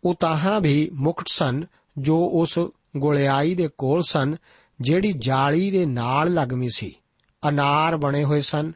ਉਤਾਹਾਂ 0.03 0.61
ਵੀ 0.61 0.89
ਮੁਕਟ 0.93 1.25
ਸਨ, 1.31 1.63
ਜੋ 1.97 2.29
ਉਸ 2.33 2.59
ਗੁਲਿਆਈ 2.97 3.55
ਦੇ 3.55 3.69
ਕੋਲ 3.77 4.01
ਸਨ, 4.03 4.35
ਜਿਹੜੀ 4.81 5.13
ਜਾਲੀ 5.13 5.71
ਦੇ 5.71 5.85
ਨਾਲ 5.85 6.33
ਲੱਗਵੀਂ 6.33 6.69
ਸੀ। 6.75 6.95
ਅਨਾਰ 7.49 7.97
ਬਣੇ 7.97 8.23
ਹੋਏ 8.23 8.41
ਸਨ। 8.41 8.71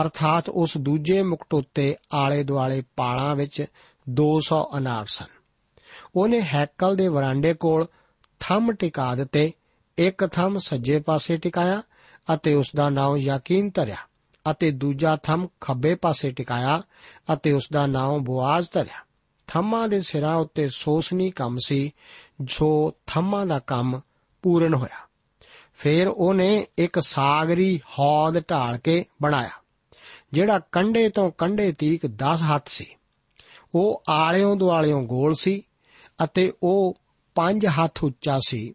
ਅਰਥਾਤ 0.00 0.48
ਉਸ 0.48 0.76
ਦੂਜੇ 0.78 1.22
ਮੁਕਟ 1.22 1.54
ਉੱਤੇ 1.54 1.96
ਆਲੇ 2.12 2.42
ਦੁਆਲੇ 2.42 2.82
ਪਾਲਾਂ 2.96 3.36
ਵਿੱਚ 3.36 3.64
200 4.10 4.70
ਅਨਾਰ 4.78 5.06
ਸਨ। 5.06 5.26
ਉਹਨੇ 6.16 6.40
ਹੈਕਲ 6.40 6.96
ਦੇ 6.96 7.08
ਵਰਾਂਡੇ 7.08 7.54
ਕੋਲ 7.54 7.86
ਥੰਮ 8.40 8.72
ਟਿਕਾ 8.72 9.14
ਦਿੱਤੇ, 9.14 9.52
ਇੱਕ 9.98 10.26
ਥੰਮ 10.26 10.58
ਸੱਜੇ 10.58 11.00
ਪਾਸੇ 11.00 11.36
ਟਿਕਾਇਆ 11.36 11.82
ਅਤੇ 12.34 12.54
ਉਸ 12.54 12.70
ਦਾ 12.76 12.90
ਨਾਮ 12.90 13.16
ਯਕੀਨ 13.16 13.70
ਧਰਿਆ 13.74 13.96
ਅਤੇ 14.50 14.70
ਦੂਜਾ 14.70 15.16
ਥੰਮ 15.16 15.48
ਖੱਬੇ 15.60 15.94
ਪਾਸੇ 15.94 16.30
ਟਿਕਾਇਆ 16.30 16.82
ਅਤੇ 17.32 17.52
ਉਸ 17.52 17.68
ਦਾ 17.72 17.86
ਨਾਮ 17.86 18.24
ਬੁਆਜ਼ 18.24 18.68
ਧਰਿਆ। 18.72 19.04
ਥੰਮਾਂ 19.46 19.88
ਦੇ 19.88 20.00
ਸਿਰਾਂ 20.00 20.36
ਉੱਤੇ 20.36 20.68
ਸੋਸਨੀ 20.68 21.30
ਕੰਮ 21.30 21.58
ਸੀ, 21.66 21.92
ਜੋ 22.40 22.94
ਥੰਮਾਂ 23.06 23.46
ਦਾ 23.46 23.58
ਕੰਮ 23.58 24.00
ਪੂਰਨ 24.42 24.74
ਹੋਇਆ। 24.74 25.08
ਫਿਰ 25.82 26.08
ਉਹਨੇ 26.08 26.66
ਇੱਕ 26.78 27.00
ਸਾਗਰੀ 27.00 27.80
ਹੌਦ 27.98 28.42
ਢਾਲ 28.50 28.78
ਕੇ 28.78 29.04
ਬਣਾਇਆ, 29.22 29.50
ਜਿਹੜਾ 30.32 30.58
ਕੰਡੇ 30.58 31.08
ਤੋਂ 31.08 31.30
ਕੰਡੇ 31.30 31.72
ਤੀਕ 31.72 32.06
10 32.06 32.42
ਹੱਥ 32.42 32.68
ਸੀ। 32.68 32.86
ਉਹ 33.74 34.02
ਆਲਿਓਂ 34.08 34.56
ਦੁਆਲਿਓਂ 34.56 35.02
ਗੋਲ 35.02 35.34
ਸੀ 35.34 35.62
ਅਤੇ 36.24 36.52
ਉਹ 36.62 36.96
5 37.34 37.66
ਹੱਥ 37.68 38.04
ਉੱਚਾ 38.04 38.38
ਸੀ 38.46 38.74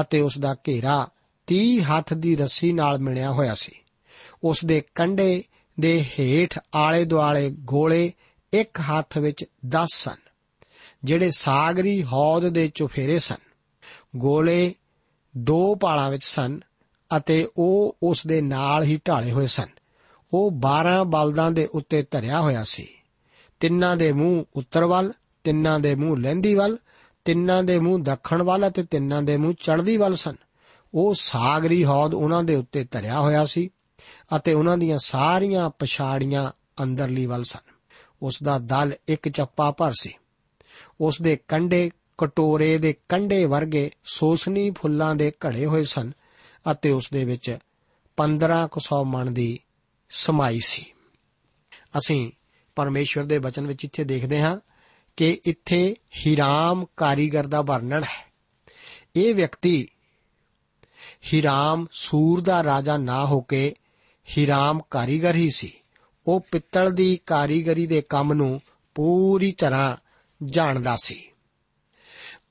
ਅਤੇ 0.00 0.20
ਉਸ 0.20 0.38
ਦਾ 0.38 0.54
ਘੇਰਾ 0.68 1.08
30 1.48 1.80
ਹੱਥ 1.80 2.14
ਦੀ 2.14 2.36
ਰੱਸੀ 2.36 2.72
ਨਾਲ 2.72 2.98
ਮਿਣਿਆ 2.98 3.30
ਹੋਇਆ 3.30 3.54
ਸੀ। 3.54 3.72
ਉਸ 4.44 4.64
ਦੇ 4.64 4.82
ਕੰਡੇ 4.94 5.44
ਦੇ 5.80 6.04
ਹੇਠ 6.20 6.58
ਆਲੇ 6.74 7.04
ਦੁਆਲੇ 7.04 7.50
ਗੋਲੇ 7.50 8.12
ਇੱਕ 8.52 8.80
ਹੱਥ 8.80 9.18
ਵਿੱਚ 9.18 9.44
10 9.66 9.86
ਸਨ, 9.90 10.16
ਜਿਹੜੇ 11.04 11.30
ਸਾਗਰੀ 11.30 12.02
ਹੌਦ 12.02 12.48
ਦੇ 12.48 12.68
ਚੁਫੇਰੇ 12.68 13.18
ਸਨ। 13.18 13.42
ਗੋਲੇ 14.16 14.74
ਦੋ 15.38 15.74
ਪਾਲਾਂ 15.74 16.10
ਵਿੱਚ 16.10 16.24
ਸਨ 16.24 16.60
ਅਤੇ 17.16 17.48
ਉਹ 17.56 17.96
ਉਸ 18.02 18.26
ਦੇ 18.26 18.40
ਨਾਲ 18.40 18.82
ਹੀ 18.82 19.00
ਢਾਲੇ 19.08 19.32
ਹੋਏ 19.32 19.46
ਸਨ। 19.46 19.66
ਉਹ 20.32 20.50
12 20.50 21.04
ਬਲਦਾਂ 21.04 21.50
ਦੇ 21.50 21.68
ਉੱਤੇ 21.74 22.06
ਧਰਿਆ 22.10 22.40
ਹੋਇਆ 22.40 22.64
ਸੀ। 22.64 22.88
ਤਿੰਨਾਂ 23.60 23.96
ਦੇ 23.96 24.12
ਮੂੰਹ 24.12 24.44
ਉੱਤਰ 24.56 24.84
ਵੱਲ, 24.84 25.12
ਤਿੰਨਾਂ 25.44 25.80
ਦੇ 25.80 25.94
ਮੂੰਹ 25.94 26.16
ਲਹਿੰਦੀ 26.16 26.54
ਵੱਲ, 26.54 26.78
ਤਿੰਨਾਂ 27.24 27.62
ਦੇ 27.62 27.78
ਮੂੰਹ 27.78 28.02
ਦੱਖਣ 28.02 28.42
ਵੱਲ 28.42 28.68
ਅਤੇ 28.68 28.82
ਤਿੰਨਾਂ 28.82 29.22
ਦੇ 29.22 29.36
ਮੂੰਹ 29.36 29.54
ਚੜ੍ਹਦੀ 29.54 29.96
ਵੱਲ 29.96 30.14
ਸਨ। 30.14 30.34
ਉਹ 30.94 31.14
ਸਾਗਰੀ 31.14 31.84
ਹੌਦ 31.84 32.14
ਉਹਨਾਂ 32.14 32.42
ਦੇ 32.42 32.54
ਉੱਤੇ 32.54 32.84
ਧਰਿਆ 32.84 33.20
ਹੋਇਆ 33.20 33.46
ਸੀ 33.46 33.70
ਅਤੇ 34.36 34.52
ਉਹਨਾਂ 34.52 34.78
ਦੀਆਂ 34.78 34.98
ਸਾਰੀਆਂ 34.98 35.70
ਪਛਾੜੀਆਂ 35.70 36.52
ਅੰਦਰਲੀ 36.82 37.26
ਵੱਲ 37.26 37.44
ਸਨ। 37.44 37.72
ਉਸ 38.22 38.42
ਦਾ 38.42 38.58
ਦਲ 38.58 38.92
ਇੱਕ 39.08 39.28
ਚੱਪਾ 39.28 39.70
ਭਰ 39.70 39.92
ਸੀ। 40.00 40.14
ਉਸ 41.00 41.22
ਦੇ 41.22 41.38
ਕੰਡੇ 41.48 41.90
ਕਟੋਰੇ 42.18 42.78
ਦੇ 42.78 42.94
ਕੰਡੇ 43.08 43.44
ਵਰਗੇ 43.44 43.90
ਸੋਸਨੀ 44.04 44.70
ਫੁੱਲਾਂ 44.70 45.14
ਦੇ 45.14 45.32
ਘੜੇ 45.46 45.66
ਹੋਏ 45.66 45.84
ਸਨ 45.84 46.12
ਅਤੇ 46.70 46.90
ਉਸ 46.90 47.10
ਦੇ 47.12 47.24
ਵਿੱਚ 47.24 47.58
1500 48.16 49.04
ਮਣ 49.04 49.30
ਦੀ 49.30 49.60
ਸਮਾਈ 50.10 50.60
ਸੀ। 50.60 50.92
ਅਸੀਂ 51.98 52.30
ਪਰਮੇਸ਼ਵਰ 52.76 53.24
ਦੇ 53.24 53.38
ਬਚਨ 53.38 53.66
ਵਿੱਚ 53.66 53.84
ਇੱਥੇ 53.84 54.04
ਦੇਖਦੇ 54.04 54.40
ਹਾਂ 54.40 54.60
ਕਿ 55.16 55.40
ਇੱਥੇ 55.44 55.96
ਹੀਰਾਮ 56.26 56.86
ਕਾਰੀਗਰ 56.96 57.46
ਦਾ 57.46 57.62
ਵਰਣਨ 57.62 58.02
ਹੈ। 58.02 58.32
ਇਹ 59.16 59.34
ਵਿਅਕਤੀ 59.34 59.88
ਹੀਰਾਮ 61.34 61.86
ਸੂਰ 61.92 62.40
ਦਾ 62.40 62.64
ਰਾਜਾ 62.64 62.96
ਨਾ 62.96 63.26
ਹੋ 63.26 63.40
ਕੇ 63.40 63.74
ਹੀਰਾਮ 64.38 64.80
ਕਾਰੀਗਰ 64.90 65.34
ਹੀ 65.34 65.50
ਸੀ। 65.50 65.72
ਉਹ 66.26 66.40
ਪਿੱਤਲ 66.50 66.90
ਦੀ 66.90 67.18
ਕਾਰੀਗਰੀ 67.26 67.86
ਦੇ 67.86 68.00
ਕੰਮ 68.00 68.32
ਨੂੰ 68.32 68.60
ਪੂਰੀ 68.94 69.52
ਤਰ੍ਹਾਂ 69.52 69.96
ਜਾਣਦਾ 70.44 70.96
ਸੀ। 70.96 71.28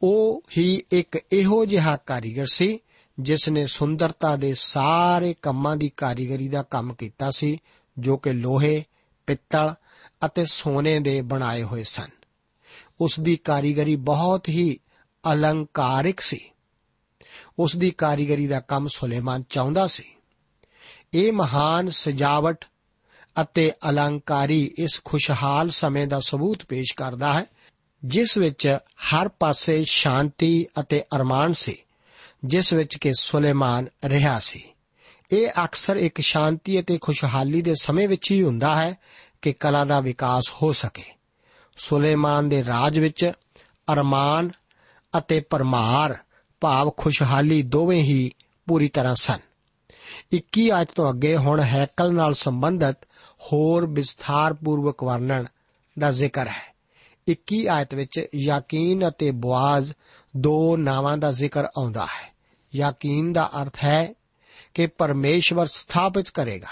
ਉਹ 0.04 0.44
ਹੀ 0.58 0.82
ਇੱਕ 0.92 1.20
ਇਹੋ 1.32 1.66
ਜਿਹਾ 1.66 1.98
ਕਾਰੀਗਰ 1.98 2.46
ਸੀ 2.46 2.80
ਜਿਸ 3.20 3.50
ਨੇ 3.50 3.68
ਸੁੰਦਰਤਾ 3.68 4.36
ਦੇ 4.36 4.54
ਸਾਰੇ 4.54 5.36
ਕੰਮਾਂ 5.42 5.78
ਦੀ 5.78 5.90
ਕਾਰੀਗਰੀ 5.90 6.48
ਦਾ 6.48 6.64
ਕੰਮ 6.64 6.94
ਕੀਤਾ 6.94 7.32
ਸੀ, 7.32 7.58
ਜੋ 8.00 8.18
ਕਿ 8.18 8.34
ਲੋਹੇ, 8.34 8.84
ਪਿੱਤਲ 9.28 9.74
ਅਤੇ 10.26 10.46
ਸੋਨੇ 10.46 11.00
ਦੇ 11.00 11.22
ਬਣਾਏ 11.22 11.64
ਹੋਏ 11.64 11.84
ਸਨ। 11.84 12.10
ਉਸ 13.02 13.20
ਦੀ 13.20 13.36
ਕਾਰੀਗਰੀ 13.36 13.96
ਬਹੁਤ 13.96 14.50
ਹੀ 14.50 14.80
ਅਲੰਕਾਰਿਕ 15.34 16.22
ਸੀ। 16.22 16.50
ਉਸ 17.60 17.76
ਦੀ 17.76 17.92
ਕਾਰੀਗਰੀ 17.92 18.48
ਦਾ 18.48 18.60
ਕੰਮ 18.60 18.88
ਸੁਲੇਮਾਨ 18.88 19.44
ਚਾਹੁੰਦਾ 19.50 19.88
ਸੀ। 19.88 20.04
ਇਹ 21.14 21.34
ਮਹਾਨ 21.34 21.90
ਸਜਾਵਟ 21.90 22.66
ਅਤੇ 23.42 23.72
ਅਲੰਕਾਰੀ 23.90 24.72
ਇਸ 24.78 25.02
ਖੁਸ਼ਹਾਲ 25.06 25.70
ਸਮੇਂ 25.70 26.08
ਦਾ 26.08 26.20
ਸਬੂਤ 26.20 26.66
ਪੇਸ਼ 26.66 26.94
ਕਰਦਾ 26.98 27.34
ਹੈ 27.34 27.46
ਜਿਸ 28.06 28.38
ਵਿੱਚ 28.38 28.78
ਹਰ 28.96 29.28
ਪਾਸੇ 29.28 29.84
ਸ਼ਾਂਤੀ 29.84 30.68
ਅਤੇ 30.80 31.04
ਅਰਮਾਨ 31.16 31.54
ਸੀ, 31.54 31.78
ਜਿਸ 32.46 32.74
ਵਿੱਚ 32.74 32.98
ਕਿ 32.98 33.14
ਸੁਲੇਮਾਨ 33.20 33.88
ਰਿਹਾ 34.06 34.40
ਸੀ। 34.40 34.64
ਇਹ 35.32 35.48
ਅਕਸਰ 35.66 35.96
ਇੱਕ 35.96 36.22
ਸ਼ਾਂਤੀ 36.22 36.80
ਅਤੇ 36.80 36.98
ਖੁਸ਼ਹਾਲੀ 37.02 37.62
ਦੇ 37.62 37.76
ਸਮੇਂ 37.82 38.10
ਵਿੱਚ 38.10 38.32
ਹੀ 38.32 38.44
ਹੁੰਦਾ 38.44 38.76
ਹੈ 38.76 38.98
ਕਿ 39.42 39.54
ਕਲਾ 39.54 39.86
ਦਾ 39.86 40.00
ਵਿਕਾਸ 40.00 40.54
ਹੋ 40.62 40.72
ਸਕੇ। 40.72 41.04
ਸੁਲੇਮਾਨ 41.78 42.50
ਦੇ 42.50 42.66
ਰਾਜ 42.66 43.00
ਵਿੱਚ 43.00 43.32
ਅਰਮਾਨ 43.94 44.52
ਅਤੇ 45.18 45.40
ਪਰਮਾਰ 45.40 46.18
ਭਾਵ 46.62 46.92
ਖੁਸ਼ਹਾਲੀ 46.98 47.62
ਦੋਵੇਂ 47.62 48.04
ਹੀ 48.04 48.32
ਪੂਰੀ 48.68 48.88
ਤਰ੍ਹਾਂ 48.88 49.16
ਸਨ। 49.16 49.40
21 50.32 50.72
ਆਇਤ 50.72 50.92
ਤੋਂ 50.92 51.10
ਅੱਗੇ 51.10 51.38
ਹੁਣ 51.38 51.60
ਹੈਕਲ 51.60 52.14
ਨਾਲ 52.14 52.34
ਸੰਬੰਧਿਤ 52.34 52.98
ਹੋਰ 53.42 53.86
ਵਿਸਥਾਰਪੂਰਵਕ 53.86 55.04
ਵਰਣਨ 55.04 55.46
ਦਾ 56.00 56.12
ਜ਼ਿਕਰ 56.12 56.48
ਹੈ। 56.48 56.75
21 57.30 57.68
ਆਇਤ 57.68 57.96
ਵਿੱਚ 57.96 58.28
ਯਾਕੀਨ 58.36 59.08
ਅਤੇ 59.08 59.32
ਬਵਾਜ਼ 59.32 59.94
ਦੋ 60.38 60.78
ਨਾਵਾਂ 60.78 61.18
ਦਾ 61.18 61.32
ਜ਼ਿਕਰ 61.32 61.66
ਆਉਂਦਾ 61.66 62.06
ਹੈ। 62.06 62.34
ਯਾਕੀਨ 62.76 63.34
ਦਾ 63.34 63.50
ਅਰਥ 63.62 63.84
ਹੈ 63.84 64.14
ਕਿ 64.74 64.88
ਪਰਮੇਸ਼ਵਰ 64.88 65.66
ਸਥਾਪਿਤ 65.66 66.30
ਕਰੇਗਾ 66.30 66.68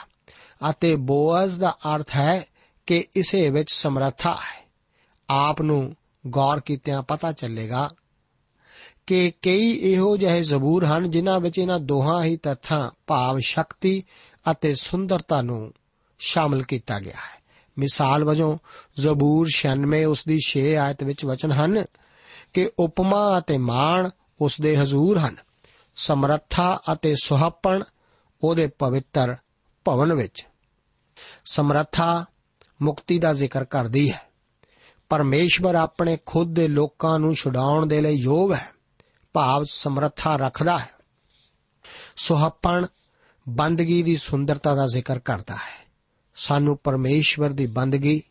ਅਤੇ 0.70 0.96
ਬੋਅਜ਼ 0.96 1.60
ਦਾ 1.60 1.78
ਅਰਥ 1.96 2.16
ਹੈ 2.16 2.46
ਕਿ 2.86 3.08
ਇਸੇ 3.16 3.50
ਵਿੱਚ 3.50 3.74
ਸਮਰੱਥਾ 3.74 4.34
ਹੈ। 4.34 4.70
ਆਪ 5.30 5.62
ਨੂੰ 5.62 5.96
ਗੌਰ 6.28 6.60
ਕੀਤਿਆਂ 6.60 7.04
ਪਤਾ 7.04 7.32
ਚੱਲੇਗਾ 7.32 7.90
ਕਿ 9.08 9.32
ਕਈ 9.42 9.72
ਇਹੋ 9.72 10.18
ਜਿਹੇ 10.18 10.44
ਜ਼ਬੂਰ 10.44 10.86
ਹਨ 10.86 11.12
ਜਿਨ੍ਹਾਂ 11.12 11.40
ਵਿੱਚ 11.40 11.60
ਇਹਨਾਂ 11.60 11.80
ਦੋਹਾਂ 11.80 12.24
ਹੀ 12.24 12.38
ਤੱਥਾਂ 12.38 12.92
ਭਾਵ 13.08 13.40
ਸ਼ਕਤੀ 13.40 14.04
ਅਤੇ 14.52 14.76
ਸੁੰਦਰਤਾ 14.76 15.42
ਨੂੰ 15.42 15.74
ਸ਼ਾਮਲ 16.20 16.64
ਕੀਤਾ 16.64 17.00
ਗਿਆ 17.00 17.16
ਹੈ। 17.16 17.43
ਮਿਸਾਲ 17.80 18.24
ਵਜੋਂ 18.24 18.58
ਜ਼ਬੂਰ 19.00 19.48
96 19.52 20.04
ਉਸ 20.04 20.24
ਦੀ 20.28 20.40
6 20.42 20.76
ਆਇਤ 20.76 21.04
ਵਿੱਚ 21.04 21.26
ਵਚਨ 21.26 21.52
ਹਨ 21.52 21.86
ਕਿ 22.54 22.70
ਉਪਮਾ 22.80 23.38
ਅਤੇ 23.38 23.58
ਮਾਣ 23.58 24.10
ਉਸ 24.42 24.62
ਦੇ 24.62 24.78
ਹਜ਼ੂਰ 24.78 25.18
ਹਨ, 25.18 25.38
ਸਮਰੱਥਾ 25.96 26.80
ਅਤੇ 26.94 27.16
ਸੁਹੱਪਣ 27.24 27.84
ਉਹਦੇ 28.44 28.68
ਪਵਿੱਤਰ 28.68 29.36
ਭਵਨ 29.86 30.14
ਵਿੱਚ। 30.14 30.48
ਸਮਰੱਥਾ 31.46 32.26
ਮੁਕਤੀ 32.82 33.20
ਦਾ 33.20 33.34
ਜ਼ਿਕਰ 33.34 33.66
ਕਰਦੀ 33.66 34.12
ਹੈ। 34.12 34.22
ਪਰਮੇਸ਼ਵਰ 35.10 35.76
ਆਪਣੇ 35.76 36.18
ਖੁਦ 36.26 36.56
ਦੇ 36.56 36.68
ਲੋਕਾਂ 36.68 37.20
ਨੂੰ 37.20 37.36
ਛੁਡਾਉਣ 37.36 37.86
ਦੇ 37.86 38.02
ਲਈ 38.02 38.14
ਯੋਗ 38.14 38.54
ਹੈ, 38.54 38.68
ਭਾਵ 39.34 39.66
ਸਮਰੱਥਾ 39.70 40.36
ਰੱਖਦਾ 40.36 40.78
ਹੈ। 40.78 40.90
ਸੁਹੱਪਣ 42.18 42.86
ਬੰਦਗੀ 43.50 44.04
ਦੀ 44.04 44.18
ਸੁੰਦਰਤਾ 44.18 44.76
ਦਾ 44.76 44.88
ਜ਼ਿਕਰ 44.88 45.20
ਕਰਦਾ 45.20 45.56
ਹੈ। 45.56 45.83
ਸਾਨੂੰ 46.36 46.78
ਪਰਮੇਸ਼ਵਰ 46.84 47.50
ਦੀ 47.50 47.68
ਬੰਦਗੀ, 47.68 48.24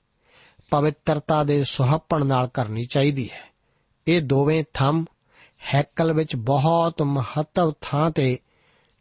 ਪਵਿੱਤਰਤਾ 0.70 1.44
ਦੇ 1.44 1.64
ਸੁਹੱਪਣ 1.64 2.26
ਨਾਲ 2.26 2.48
ਕਰਨੀ 2.48 2.84
ਚਾਹੀਦੀ 2.84 3.30
ਹੈ। 3.30 3.52
ਇਹ 4.06 4.20
ਦੋਵੇਂ 4.20 4.64
ਥੰਮ 4.74 5.04
ਹੈਕਲ 5.74 6.12
ਵਿੱਚ 6.12 6.36
ਬਹੁਤ 6.36 7.02
ਮਹੱਤਵ 7.02 7.72
ਥਾਂ 7.80 8.10
ਤੇ 8.10 8.38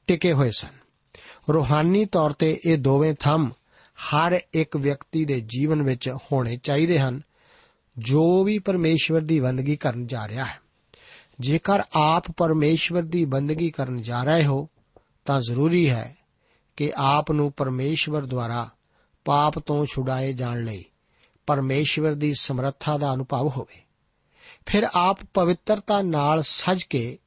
ਟਿਕੇ 0.07 0.33
ਹੋਏ 0.33 0.51
ਸਨ। 0.51 0.81
ਰੂਹਾਨੀ 1.53 2.05
ਤੌਰ 2.05 2.31
ਤੇ 2.31 2.59
ਇਹ 2.65 2.77
ਦੋਵੇਂ 2.77 3.13
ਥੰਮ 3.19 3.51
ਹਰ 4.01 4.39
ਇੱਕ 4.53 4.77
ਵਿਅਕਤੀ 4.77 5.25
ਦੇ 5.25 5.41
ਜੀਵਨ 5.41 5.81
ਵਿੱਚ 5.81 6.09
ਹੋਣੇ 6.31 6.57
ਚਾਹੀਦੇ 6.57 6.99
ਹਨ, 6.99 7.21
ਜੋ 7.97 8.43
ਵੀ 8.43 8.59
ਪਰਮੇਸ਼ਵਰ 8.59 9.21
ਦੀ 9.21 9.39
ਬੰਦਗੀ 9.39 9.75
ਕਰਨ 9.75 10.07
ਜਾ 10.07 10.27
ਰਿਹਾ 10.27 10.45
ਹੈ। 10.45 10.59
ਜੇਕਰ 11.39 11.81
ਆਪ 11.93 12.31
ਪਰਮੇਸ਼ਵਰ 12.37 13.01
ਦੀ 13.01 13.25
ਬੰਦਗੀ 13.25 13.71
ਕਰਨ 13.71 14.01
ਜਾ 14.01 14.23
ਰਹੇ 14.23 14.45
ਹੋ, 14.45 14.69
ਤਾਂ 15.25 15.41
ਜ਼ਰੂਰੀ 15.41 15.89
ਹੈ 15.89 16.17
ਕਿ 16.77 16.93
ਆਪ 16.95 17.31
ਨੂੰ 17.31 17.51
ਪਰਮੇਸ਼ਵਰ 17.51 18.25
ਦੁਆਰਾ 18.25 18.69
ਪਾਪ 19.25 19.59
ਤੋਂ 19.59 19.85
ਛੁਡਾਏ 19.85 20.33
ਜਾਣ 20.33 20.63
ਲਈ 20.63 20.85
ਪਰਮੇਸ਼ਵਰ 21.47 22.13
ਦੀ 22.13 22.33
ਸਮਰੱਥਾ 22.33 22.97
ਦਾ 22.97 23.13
ਅਨੁਭਵ 23.13 23.47
ਹੋਵੇ। 23.47 23.81
ਫਿਰ 24.65 24.87
ਆਪ 24.93 25.19
ਪਵਿੱਤਰਤਾ 25.33 26.01
ਨਾਲ 26.01 26.43
ਸਜ 26.43 26.83
ਕੇ 26.83 27.19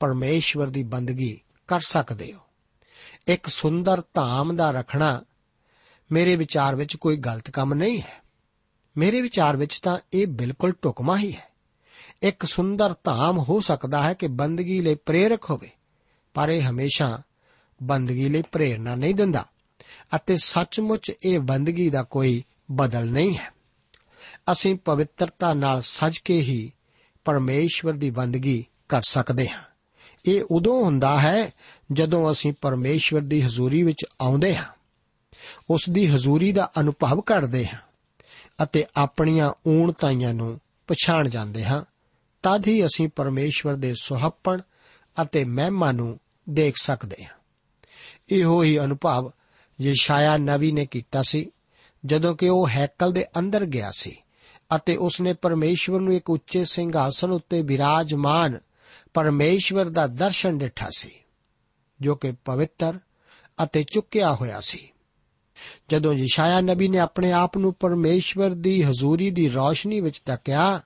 ਪਰਮੇਸ਼ਵਰ 0.00 0.66
ਦੀ 0.66 0.82
ਬੰਦਗੀ 0.82 1.40
ਕਰ 1.68 1.80
ਸਕਦੇ 1.80 2.32
ਹੋ। 2.32 2.38
ਇੱਕ 3.26 3.46
ਸੁੰਦਰ 3.46 4.02
ਧਾਮ 4.14 4.56
ਦਾ 4.56 4.70
ਰੱਖਣਾ 4.70 5.24
ਮੇਰੇ 6.12 6.36
ਵਿਚਾਰ 6.36 6.76
ਵਿੱਚ 6.76 6.96
ਕੋਈ 6.96 7.16
ਗਲਤ 7.16 7.50
ਕੰਮ 7.50 7.74
ਨਹੀਂ 7.74 8.00
ਹੈ। 8.00 8.22
ਮੇਰੇ 8.98 9.20
ਵਿਚਾਰ 9.20 9.56
ਵਿੱਚ 9.56 9.80
ਤਾਂ 9.80 9.98
ਇਹ 10.12 10.26
ਬਿਲਕੁਲ 10.26 10.72
ਟੁਕਮਾ 10.82 11.16
ਹੀ 11.16 11.32
ਹੈ। 11.32 11.52
ਇੱਕ 12.22 12.44
ਸੁੰਦਰ 12.44 12.94
ਧਾਮ 13.04 13.38
ਹੋ 13.38 13.60
ਸਕਦਾ 13.60 14.02
ਹੈ 14.02 14.14
ਕਿ 14.14 14.28
ਬੰਦਗੀ 14.28 14.80
ਲਈ 14.80 14.94
ਪ੍ਰੇਰਕ 14.94 15.50
ਹੋਵੇ, 15.50 15.70
ਪਰ 16.34 16.48
ਇਹ 16.48 16.70
ਹਮੇਸ਼ਾ 16.70 17.22
ਬੰਦਗੀ 17.82 18.28
ਲਈ 18.28 18.42
ਪ੍ਰੇਰਣਾ 18.52 18.94
ਨਹੀਂ 18.94 19.14
ਦਿੰਦਾ। 19.14 19.46
ਅਤੇ 20.16 20.36
ਸੱਚਮੁੱਚ 20.36 21.12
ਇਹ 21.24 21.38
ਬੰਦਗੀ 21.38 21.90
ਦਾ 21.90 22.02
ਕੋਈ 22.02 22.44
ਬਦਲ 22.70 23.10
ਨਹੀਂ 23.10 23.36
ਹੈ। 23.36 23.52
ਅਸੀਂ 24.52 24.74
ਪਵਿੱਤਰਤਾ 24.74 25.54
ਨਾਲ 25.54 25.82
ਸਜ 25.82 26.18
ਕੇ 26.18 26.40
ਹੀ 26.40 26.72
ਪਰਮੇਸ਼ਵਰ 27.24 27.92
ਦੀ 27.92 28.10
ਬੰਦਗੀ 28.10 28.66
ਕਰ 28.88 29.02
ਸਕਦੇ 29.08 29.48
ਹਾਂ। 29.48 29.62
ਇਹ 30.26 30.44
ਉਦੋਂ 30.50 30.84
ਹੁੰਦਾ 30.84 31.20
ਹੈ 31.20 31.52
ਜਦੋਂ 31.92 32.32
ਅਸੀਂ 32.32 32.52
ਪਰਮੇਸ਼ਵਰ 32.60 33.20
ਦੀ 33.20 33.42
ਹਜ਼ੂਰੀ 33.42 33.82
ਵਿੱਚ 33.82 34.06
ਆਉਂਦੇ 34.20 34.56
ਹਾਂ। 34.56 34.64
ਉਸ 35.70 35.84
ਦੀ 35.90 36.06
ਹਜ਼ੂਰੀ 36.06 36.52
ਦਾ 36.52 36.72
ਅਨੁਭਵ 36.80 37.20
ਕਰਦੇ 37.20 37.66
ਹਾਂ 37.66 37.78
ਅਤੇ 38.62 38.84
ਆਪਣੀਆਂ 38.96 39.52
ਊਣਤਾਈਆਂ 39.66 40.34
ਨੂੰ 40.34 40.60
ਪਛਾਣ 40.86 41.28
ਜਾਂਦੇ 41.28 41.64
ਹਾਂ। 41.64 41.82
ਤਦ 42.42 42.66
ਹੀ 42.66 42.86
ਅਸੀਂ 42.86 43.08
ਪਰਮੇਸ਼ਵਰ 43.08 43.74
ਦੇ 43.74 43.94
ਸੁਹੱਪਣ 44.02 44.60
ਅਤੇ 45.22 45.44
ਮਹਿਮਾ 45.44 45.92
ਨੂੰ 45.92 46.20
ਦੇਖ 46.50 46.74
ਸਕਦੇ 46.76 47.24
ਹਾਂ। 47.24 47.34
ਇਹੋ 48.28 48.62
ਹੀ 48.62 48.78
ਅਨੁਭਵ 48.78 49.30
ਯਸ਼ਾਇਆ 49.80 50.36
ਨਵੀ 50.36 50.72
ਨੇ 50.72 50.86
ਕੀਤਾ 50.86 51.22
ਸੀ, 51.22 51.50
ਜਦੋਂ 52.06 52.34
ਕਿ 52.36 52.48
ਉਹ 52.48 52.68
ਹੈਕਲ 52.68 53.12
ਦੇ 53.12 53.24
ਅੰਦਰ 53.38 53.64
ਗਿਆ 53.64 53.90
ਸੀ 53.96 54.16
ਅਤੇ 54.76 54.96
ਉਸਨੇ 54.96 55.32
ਪਰਮੇਸ਼ਵਰ 55.32 56.00
ਨੂੰ 56.00 56.14
ਇੱਕ 56.14 56.30
ਉੱਚੇ 56.30 56.64
ਸਿੰਘਾਸਨ 56.64 57.30
ਉੱਤੇ 57.30 57.62
ਵਿਰਾਜਮਾਨ 57.62 58.58
ਪਰਮੇਸ਼ਵਰ 59.14 59.88
ਦਾ 59.88 60.06
ਦਰਸ਼ਨ 60.06 60.58
ਦਿੱਠਾ 60.58 60.88
ਸੀ, 60.96 61.10
ਜੋ 62.00 62.14
ਕਿ 62.14 62.32
ਪਵਿੱਤਰ 62.44 62.98
ਅਤੇ 63.62 63.82
ਚੁੱਕਿਆ 63.82 64.34
ਹੋਇਆ 64.34 64.60
ਸੀ। 64.60 64.88
ਜਦੋਂ 65.88 66.14
ਯਸ਼ਾਇਆ 66.14 66.60
ਨਬੀ 66.60 66.88
ਨੇ 66.88 66.98
ਆਪਣੇ 66.98 67.32
ਆਪ 67.32 67.58
ਨੂੰ 67.58 67.74
ਪਰਮੇਸ਼ਵਰ 67.74 68.50
ਦੀ 68.50 68.82
ਹਜ਼ੂਰੀ 68.82 69.30
ਦੀ 69.30 69.48
ਰੌਸ਼ਨੀ 69.48 70.00
ਵਿੱਚ 70.00 70.18
ਤੱਕਿਆ, 70.18 70.80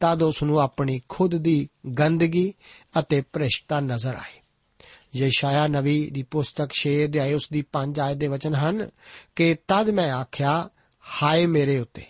ਤਦ 0.00 0.22
ਉਸ 0.22 0.42
ਨੂੰ 0.42 0.60
ਆਪਣੀ 0.60 1.00
ਖੁਦ 1.08 1.36
ਦੀ 1.36 1.68
ਗੰਦਗੀ 1.98 2.54
ਅਤੇ 2.98 3.20
ਭ੍ਰਿਸ਼ਟਤਾ 3.20 3.80
ਨਜ਼ਰ 3.80 4.14
ਆਈ। 4.14 4.40
ਯਸ਼ਾਇਆ 5.16 5.66
ਨਵੀ 5.66 6.10
ਦੀ 6.10 6.22
ਪੁਸਤਕ 6.22 6.68
6 6.72 6.90
ਅਧਿਆਇ 7.04 7.32
ਉਸ 7.32 7.48
ਦੀ 7.52 7.62
5 7.62 8.00
ਆਇਤ 8.00 8.16
ਦੇ 8.16 8.26
ਵਚਨ 8.26 8.54
ਹਨ 8.54 8.90
ਕਿ 9.36 9.56
ਤਦ 9.68 9.90
ਮੈਂ 9.90 10.12
ਆਖਿਆ, 10.12 10.68
ਹਾਏ 11.22 11.46
ਮੇਰੇ 11.46 11.78
ਉੱਤੇ, 11.78 12.04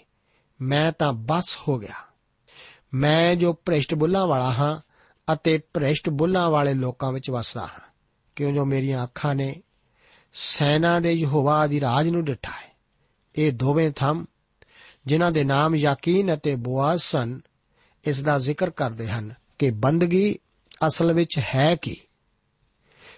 ਮੈਂ 0.60 0.92
ਤਾਂ 0.92 1.12
ਬਸ 1.12 1.58
ਹੋ 1.68 1.78
ਗਿਆ। 1.78 1.94
ਮੈਂ 2.94 3.34
ਜੋ 3.34 3.52
ਭ੍ਰਿਸ਼ਟ 3.52 3.94
ਬੁੱਲਾਂ 3.94 4.26
ਵਾਲਾ 4.26 4.50
ਹਾਂ 4.52 4.80
ਅਤੇ 5.32 5.58
ਭ੍ਰਿਸ਼ਟ 5.58 6.08
ਬੁੱਲਾਂ 6.08 6.50
ਵਾਲੇ 6.50 6.74
ਲੋਕਾਂ 6.74 7.12
ਵਿੱਚ 7.12 7.30
ਵਸਦਾ 7.30 7.60
ਹਾਂ। 7.60 7.80
ਕਿਉਂ 8.36 8.52
ਜੋ 8.52 8.64
ਮੇਰੀਆਂ 8.64 9.04
ਅੱਖਾਂ 9.04 9.34
ਨੇ 9.34 9.62
ਸੈਨਾ 10.32 11.00
ਦੇ 11.00 11.12
ਯਹੋਵਾ 11.12 11.66
ਦੀ 11.66 11.80
ਰਾਜ 11.80 12.08
ਨੂੰ 12.08 12.24
ਡਿਠਾ 12.24 12.50
ਹੈ। 12.50 12.76
ਇਹ 13.36 13.52
ਦੋਵੇਂ 13.52 13.90
ਥੰਮ, 13.90 14.26
ਜਿਨ੍ਹਾਂ 15.06 15.32
ਦੇ 15.32 15.44
ਨਾਮ 15.44 15.74
ਯਾਕੀਨ 15.74 16.34
ਅਤੇ 16.34 16.56
ਬੋਆਜ਼ 16.56 17.02
ਸਨ, 17.02 17.40
ਇਸ 18.04 18.22
ਦਾ 18.22 18.38
ਜ਼ਿਕਰ 18.38 18.70
ਕਰਦੇ 18.70 19.08
ਹਨ 19.08 19.34
ਕਿ 19.58 19.70
ਬੰਦਗੀ 19.70 20.38
ਅਸਲ 20.86 21.12
ਵਿੱਚ 21.12 21.40
ਹੈ 21.54 21.76
ਕੀ? 21.76 21.96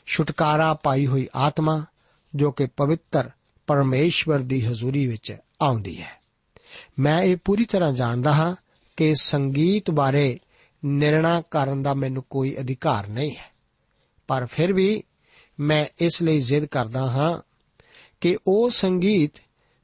ਛੁਟਕਾਰਾ 0.07 0.75
ਪਾਈ 0.75 1.07
ਹੋਈ 1.07 1.29
ਆਤਮਾ 1.35 1.87
ਜੋ 2.35 2.53
ਕਿ 2.53 2.67
ਪਵਿੱਤਰ 2.77 3.31
ਪਰਮੇਸ਼ਵਰ 3.67 4.39
ਦੀ 4.39 4.61
ਹਜ਼ੂਰੀ 4.61 5.07
ਵਿੱਚ 5.07 5.37
ਆਉਂਦੀ 5.63 6.03
ਹੈ। 6.03 6.23
ਮੈਂ 6.99 7.23
ਇਹ 7.23 7.37
ਪੂਰੀ 7.45 7.65
ਤਰ੍ਹਾਂ 7.65 7.93
ਜਾਣਦਾ 7.93 8.33
ਹਾਂ 8.33 8.57
ਕਿ 8.97 9.15
ਸੰਗੀਤ 9.21 9.91
ਬਾਰੇ 9.91 10.39
ਨਿਰਣਾ 10.85 11.43
ਕਰਨ 11.51 11.83
ਦਾ 11.83 11.95
ਮੈਨੂੰ 11.95 12.25
ਕੋਈ 12.31 12.57
ਅਧਿਕਾਰ 12.61 13.09
ਨਹੀਂ 13.09 13.31
ਹੈ। 13.31 13.53
ਪਰ 14.27 14.47
ਫਿਰ 14.47 14.73
ਵੀ 14.73 15.05
ਮੈਂ 15.61 15.87
ਇਸ 15.99 16.23
ਲਈ 16.23 16.41
ਜ਼ਿੱਦ 16.41 16.65
ਕਰਦਾ 16.65 17.01
ਹਾਂ 17.01 17.41
ਕਿ 18.21 18.39
ਉਹ 18.47 18.71
ਸੰਗੀਤ 18.71 19.31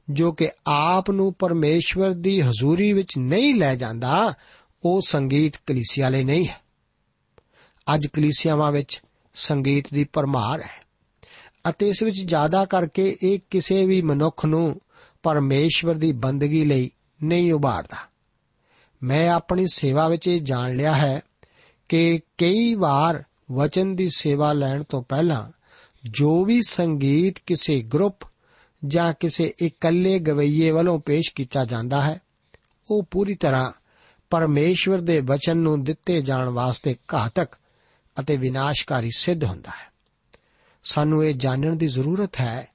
ਜੋ 0.09 0.31
ਕਿ 0.31 0.49
ਆਪ 0.67 1.11
ਨੂੰ 1.11 1.33
ਪਰਮੇਸ਼ਵਰ 1.33 2.11
ਦੀ 2.11 2.41
ਹਜ਼ੂਰੀ 2.41 2.93
ਵਿੱਚ 2.93 3.17
ਨਹੀਂ 3.17 3.55
ਲੈ 3.55 3.75
ਜਾਂਦਾ, 3.75 4.33
ਉਹ 4.83 5.01
ਸੰਗੀਤ 5.07 5.53
ਕਲੀਸਿਆ 5.65 6.09
ਲਈ 6.09 6.23
ਨਹੀਂ 6.23 6.47
ਹੈ। 6.47 6.61
ਅੱਜ 7.93 8.07
ਕਲੀਸਿਆਵਾਂ 8.07 8.71
ਵਿੱਚ 8.71 9.01
ਸੰਗੀਤ 9.39 9.85
ਦੀ 9.93 10.03
ਪਰਮਾਰ 10.03 10.61
ਹੈ। 10.61 10.89
ਅਤੇ 11.69 11.89
ਇਸ 11.89 12.03
ਵਿੱਚ 12.03 12.25
ਜ਼ਿਆਦਾ 12.25 12.65
ਕਰਕੇ 12.65 13.17
ਇਹ 13.23 13.39
ਕਿਸੇ 13.49 13.85
ਵੀ 13.85 14.01
ਮਨੁੱਖ 14.01 14.45
ਨੂੰ 14.45 14.81
ਪਰਮੇਸ਼ਵਰ 15.23 15.95
ਦੀ 15.95 16.11
ਬੰਦਗੀ 16.11 16.65
ਲਈ 16.65 16.91
ਨਹੀਂ 17.23 17.53
ਉਭਾਰਦਾ। 17.53 17.97
ਮੈਂ 19.03 19.29
ਆਪਣੀ 19.29 19.65
ਸੇਵਾ 19.73 20.07
ਵਿੱਚ 20.07 20.27
ਇਹ 20.27 20.41
ਜਾਣ 20.41 20.75
ਲਿਆ 20.75 20.93
ਹੈ 20.93 21.21
ਕਿ 21.89 22.19
ਕਈ 22.37 22.73
ਵਾਰ 22.73 23.23
ਵਚਨ 23.51 23.95
ਦੀ 23.95 24.09
ਸੇਵਾ 24.15 24.53
ਲੈਣ 24.53 24.83
ਤੋਂ 24.83 25.03
ਪਹਿਲਾਂ 25.03 25.51
ਜੋ 26.09 26.45
ਵੀ 26.45 26.61
ਸੰਗੀਤ 26.67 27.35
ਕਿਸੇ 27.45 27.81
ਗਰੁੱਪ 27.81 28.19
ਜਾਂ 28.85 29.13
ਕਿਸੇ 29.19 29.53
ਇਕੱਲੇ 29.63 30.19
ਗਵਈਏ 30.19 30.71
ਵੱਲੋਂ 30.71 30.99
ਪੇਸ਼ 30.99 31.33
ਕੀਤਾ 31.35 31.65
ਜਾਂਦਾ 31.65 32.01
ਹੈ, 32.01 32.21
ਉਹ 32.91 33.03
ਪੂਰੀ 33.03 33.35
ਤਰ੍ਹਾਂ 33.35 33.71
ਪਰਮੇਸ਼ਵਰ 34.29 34.97
ਦੇ 34.97 35.19
ਵਚਨ 35.19 35.57
ਨੂੰ 35.57 35.83
ਦਿੱਤੇ 35.83 36.21
ਜਾਣ 36.21 36.49
ਵਾਸਤੇ 36.49 36.95
ਘਾਤਕ 37.13 37.47
ਅਤੇ 38.19 38.37
ਵਿਨਾਸ਼ਕਾਰੀ 38.37 39.11
ਸਿੱਧ 39.11 39.43
ਹੁੰਦਾ 39.43 39.69
ਹੈ। 39.69 39.91
ਸਾਨੂੰ 40.83 41.25
ਇਹ 41.25 41.33
ਜਾਣਨ 41.33 41.77
ਦੀ 41.77 41.87
ਜ਼ਰੂਰਤ 41.87 42.39
ਹੈ 42.39 42.67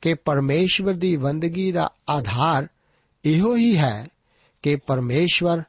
ਕਿ 0.00 0.14
ਪਰਮੇਸ਼ਵਰ 0.14 0.94
ਦੀ 0.94 1.16
ਬੰਦਗੀ 1.16 1.72
ਦਾ 1.72 1.90
ਆਧਾਰ 2.10 2.68
ਇਹੋ 3.24 3.56
ਹੀ 3.56 3.76
ਹੈ 3.76 4.06
ਕਿ 4.62 4.76
ਪਰਮੇਸ਼ਵਰ 4.76 5.62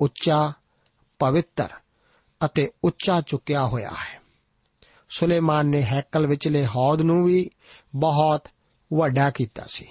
ਉੱਚਾ, 0.00 0.52
ਪਵਿੱਤਰ 1.18 1.68
ਅਤੇ 2.44 2.70
ਉੱਚਾ 2.84 3.20
ਚੁੱਕਿਆ 3.20 3.66
ਹੋਇਆ 3.66 3.90
ਹੈ। 3.90 4.20
ਸੁਲੇਮਾਨ 5.10 5.66
ਨੇ 5.66 5.82
ਹੈਕਲ 5.82 6.26
ਵਿਚਲੇ 6.26 6.66
ਹੌਦ 6.66 7.00
ਨੂੰ 7.00 7.24
ਵੀ 7.24 7.50
ਬਹੁਤ 7.94 8.48
ਵੱਡਾ 8.92 9.30
ਕੀਤਾ 9.30 9.64
ਸੀ। 9.68 9.88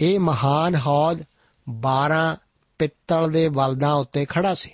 ਇਹ 0.00 0.20
ਮਹਾਨ 0.20 0.76
ਹੌਦ 0.76 1.24
12 1.68 2.36
ਪਿੱਤਲ 2.78 3.30
ਦੇ 3.30 3.48
ਬਲਦਾਂ 3.48 3.94
ਉੱਤੇ 3.94 4.24
ਖੜਾ 4.24 4.54
ਸੀ, 4.54 4.70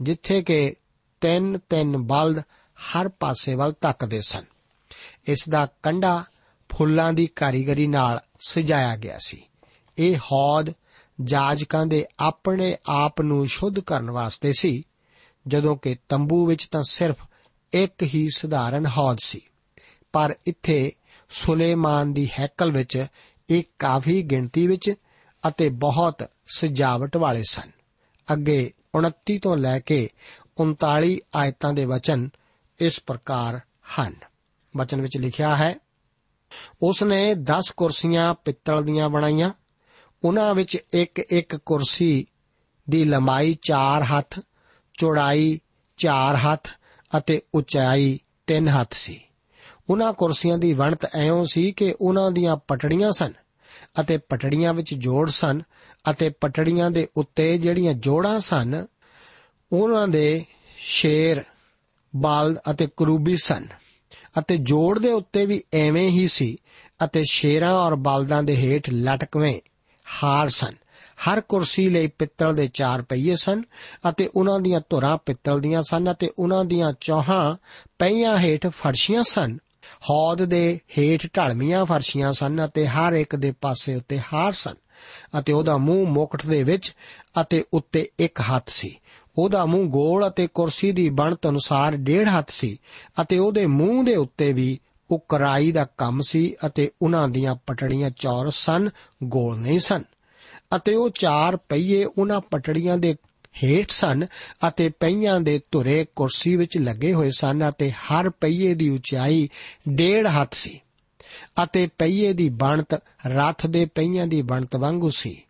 ਜਿੱਥੇ 0.00 0.42
ਕਿ 0.42 0.74
ਤਿੰਨ 1.20 1.58
ਤਿੰਨ 1.58 1.96
ਬਲਦ 1.96 2.42
ਹਰ 2.76 3.08
ਪਾਸੇ 3.08 3.54
ਵੱਲ 3.54 3.72
ਤੱਕਦੇ 3.72 4.20
ਸਨ। 4.20 4.44
ਇਸ 5.26 5.48
ਦਾ 5.48 5.66
ਕੰਡਾ 5.82 6.24
ਫੁੱਲਾਂ 6.68 7.12
ਦੀ 7.12 7.26
ਕਾਰੀਗਰੀ 7.26 7.86
ਨਾਲ 7.86 8.20
ਸਜਾਇਆ 8.40 8.96
ਗਿਆ 8.96 9.18
ਸੀ। 9.18 9.42
ਇਹ 9.98 10.16
ਹੌਦ 10.16 10.72
ਜਾਜਕਾਂ 11.24 11.86
ਦੇ 11.86 12.06
ਆਪਣੇ 12.18 12.76
ਆਪ 12.86 13.20
ਨੂੰ 13.20 13.46
ਸ਼ੁੱਧ 13.46 13.80
ਕਰਨ 13.80 14.10
ਵਾਸਤੇ 14.10 14.52
ਸੀ, 14.52 14.86
ਜਦੋਂ 15.48 15.76
ਕਿ 15.76 15.96
ਤੰਬੂ 16.08 16.46
ਵਿੱਚ 16.46 16.66
ਤਾਂ 16.66 16.82
ਸਿਰਫ 16.82 17.16
ਇੱਕ 17.72 18.02
ਹੀ 18.02 18.28
ਸਧਾਰਨ 18.36 18.86
ਹੌਦ 18.86 19.18
ਸੀ। 19.20 19.40
ਪਰ 20.12 20.34
ਇੱਥੇ 20.46 20.92
ਸੁਲੇਮਾਨ 21.30 22.12
ਦੀ 22.12 22.30
ਹੈਕਲ 22.38 22.72
ਵਿੱਚ 22.72 23.06
ਇਹ 23.50 23.62
ਕਾਫੀ 23.78 24.22
ਗਿਣਤੀ 24.22 24.66
ਵਿੱਚ 24.66 24.94
ਅਤੇ 25.48 25.68
ਬਹੁਤ 25.68 26.30
ਸਜਾਵਟ 26.46 27.16
ਵਾਲੇ 27.16 27.42
ਸਨ। 27.48 27.70
ਅੱਗੇ 28.32 28.72
29 28.94 29.38
ਤੋਂ 29.38 29.56
ਲੈ 29.56 29.80
ਕੇ 29.80 30.10
39 30.56 31.20
ਆਇਤਾਂ 31.36 31.72
ਦੇ 31.72 31.84
ਵਚਨ 31.84 32.28
ਇਸ 32.80 33.02
ਪ੍ਰਕਾਰ 33.06 33.60
ਹਨ। 34.00 34.14
ਵਚਨ 34.76 35.00
ਵਿੱਚ 35.00 35.16
ਲਿਖਿਆ 35.16 35.56
ਹੈ 35.56 35.74
ਉਸ 36.82 37.02
ਨੇ 37.02 37.34
10 37.34 37.70
ਕੁਰਸੀਆਂ 37.76 38.34
ਪਿੱਤਲ 38.34 38.84
ਦੀਆਂ 38.84 39.08
ਬਣਾਈਆਂ। 39.08 39.50
ਉਹਨਾਂ 40.24 40.54
ਵਿੱਚ 40.54 40.78
ਇੱਕ 40.94 41.18
ਇੱਕ 41.18 41.56
ਕੁਰਸੀ 41.56 42.26
ਦੀ 42.90 43.04
ਲੰਬਾਈ 43.04 43.58
4 43.62 44.02
ਹੱਥ, 44.02 44.40
ਚੌੜਾਈ 44.98 45.60
4 45.96 46.36
ਹੱਥ 46.36 46.68
ਅਤੇ 47.18 47.42
ਉਚਾਈ 47.54 48.20
3 48.46 48.68
ਹੱਥ 48.68 48.94
ਸੀ। 48.94 49.20
ਉਹਨਾਂ 49.90 50.12
ਕੁਰਸੀਆਂ 50.12 50.58
ਦੀ 50.58 50.72
ਵਣਤ 50.72 51.14
ਐਉਂ 51.14 51.44
ਸੀ 51.44 51.72
ਕਿ 51.72 51.94
ਉਹਨਾਂ 52.00 52.30
ਦੀਆਂ 52.30 52.56
ਪਟੜੀਆਂ 52.56 53.12
ਸਨ 53.12 53.32
ਅਤੇ 54.00 54.16
ਪਟੜੀਆਂ 54.16 54.74
ਵਿੱਚ 54.74 54.94
ਜੋੜ 54.94 55.30
ਸਨ 55.30 55.62
ਅਤੇ 56.10 56.28
ਪਟੜੀਆਂ 56.28 56.90
ਦੇ 56.90 57.08
ਉੱਤੇ 57.16 57.58
ਜਿਹੜੀਆਂ 57.58 57.92
ਜੋੜਾਂ 57.92 58.40
ਸਨ 58.40 58.86
ਉਹਨਾਂ 59.72 60.08
ਦੇ 60.08 60.44
ਸ਼ੇਰ 60.76 61.44
ਬਲਦ 62.20 62.58
ਅਤੇ 62.70 62.88
ਕਰੂਬੀ 62.96 63.36
ਸਨ 63.36 63.66
ਅਤੇ 64.38 64.56
ਜੋੜ 64.56 64.98
ਦੇ 64.98 65.12
ਉੱਤੇ 65.12 65.46
ਵੀ 65.46 65.62
ਐਵੇਂ 65.74 66.08
ਹੀ 66.10 66.26
ਸੀ 66.28 66.56
ਅਤੇ 67.04 67.24
ਸ਼ੇਰਾਂ 67.30 67.74
ਔਰ 67.74 67.94
ਬਲਦਾਂ 67.94 68.42
ਦੇ 68.42 68.56
ਹੇਠ 68.56 68.90
ਲਟਕਵੇਂ 68.90 69.60
ਹਾਰ 70.06 70.48
ਸਨ। 70.48 70.74
ਹਰ 71.28 71.40
ਕੁਰਸੀ 71.40 71.88
ਲਈ 71.88 72.06
ਪਿੱਤਲ 72.06 72.54
ਦੇ 72.54 72.66
ਚਾਰ 72.74 73.02
ਪਹੀਏ 73.02 73.36
ਸਨ 73.36 73.62
ਅਤੇ 74.08 74.28
ਉਹਨਾਂ 74.34 74.60
ਦੀਆਂ 74.60 74.80
ਧੁਰਾਂ 74.90 75.16
ਪਿੱਤਲ 75.26 75.60
ਦੀਆਂ 75.60 75.82
ਸਨ 75.82 76.10
ਅਤੇ 76.12 76.30
ਉਹਨਾਂ 76.38 76.64
ਦੀਆਂ 76.64 76.92
ਚੌਹਾਂ 77.00 77.56
ਪਹੀਆਂ 77.98 78.36
ਹੇਠ 78.38 78.66
ਫਰਸ਼ੀਆਂ 78.66 79.22
ਸਨ। 79.22 79.58
ਹੌਦ 80.10 80.44
ਦੇ 80.44 80.80
ਹੇਠ 80.98 81.26
ਢਲਮੀਆਂ 81.26 81.84
ਫਰਸ਼ੀਆਂ 81.84 82.32
ਸਨ 82.32 82.64
ਅਤੇ 82.64 82.86
ਹਰ 82.86 83.12
ਇੱਕ 83.12 83.36
ਦੇ 83.36 83.52
ਪਾਸੇ 83.60 83.94
ਉੱਤੇ 83.94 84.20
ਹਾਰ 84.32 84.52
ਸਨ 84.52 84.74
ਅਤੇ 85.38 85.52
ਉਹਦਾ 85.52 85.76
ਮੂੰਹ 85.76 86.08
ਮੁਕਟ 86.08 86.46
ਦੇ 86.46 86.62
ਵਿੱਚ 86.62 86.92
ਅਤੇ 87.40 87.64
ਉੱਤੇ 87.72 88.08
ਇੱਕ 88.18 88.40
ਹੱਥ 88.40 88.68
ਸੀ। 88.68 88.96
ਉਹਦਾ 89.38 89.66
ਮੂੰਹ 89.66 89.90
ਗੋਲ 89.90 90.28
ਅਤੇ 90.28 90.46
ਕੁਰਸੀ 90.46 90.92
ਦੀ 90.92 91.08
ਬਣਤ 91.10 91.48
ਅਨੁਸਾਰ 91.48 91.96
ਡੇਢ 91.96 92.28
ਹੱਥ 92.38 92.50
ਸੀ 92.50 92.78
ਅਤੇ 93.20 93.38
ਉਹਦੇ 93.38 93.66
ਮੂੰਹ 93.66 94.04
ਦੇ 94.04 94.16
ਉੱਤੇ 94.16 94.52
ਵੀ 94.52 94.78
ਉਕਰਾਈ 95.10 95.72
ਦਾ 95.72 95.86
ਕੰਮ 95.98 96.20
ਸੀ 96.28 96.54
ਅਤੇ 96.66 96.90
ਉਹਨਾਂ 97.02 97.28
ਦੀਆਂ 97.28 97.54
ਪਟੜੀਆਂ 97.66 98.10
ਚੌਰਸ 98.10 98.54
ਸਨ, 98.54 98.90
ਗੋਲ 99.24 99.58
ਨਹੀਂ 99.58 99.78
ਸਨ। 99.78 100.02
ਅਤੇ 100.76 100.94
ਉਹ 100.94 101.10
ਚਾਰ 101.10 101.56
ਪਹੀਏ 101.56 102.04
ਉਹਨਾਂ 102.04 102.40
ਪਟੜੀਆਂ 102.40 102.98
ਦੇ 102.98 103.16
ਹੇਠ 103.64 103.90
ਸਨ 103.90 104.26
ਅਤੇ 104.68 104.88
ਪਹੀਆਂ 104.88 105.40
ਦੇ 105.40 105.60
ਧੁਰੇ 105.72 106.06
ਕੁਰਸੀ 106.16 106.56
ਵਿੱਚ 106.56 106.78
ਲੱਗੇ 106.78 107.12
ਹੋਏ 107.12 107.30
ਸਨ 107.30 107.68
ਅਤੇ 107.68 107.90
ਹਰ 107.90 108.30
ਪਹੀਏ 108.30 108.74
ਦੀ 108.74 108.88
ਉਚਾਈ 108.88 109.48
ਡੇਢ 109.88 110.26
ਹੱਥ 110.26 110.54
ਸੀ 110.54 110.80
ਅਤੇ 111.62 111.88
ਪਹੀਏ 111.98 112.32
ਦੀ 112.32 112.48
ਬਣਤ 112.48 113.02
ਰੱਥ 113.26 113.66
ਦੇ 113.66 113.86
ਪਹੀਆਂ 113.86 114.26
ਦੀ 114.26 114.42
ਬਣਤ 114.42 114.76
ਵਾਂਗੂ 114.76 115.10
ਸੀ। 115.10 115.42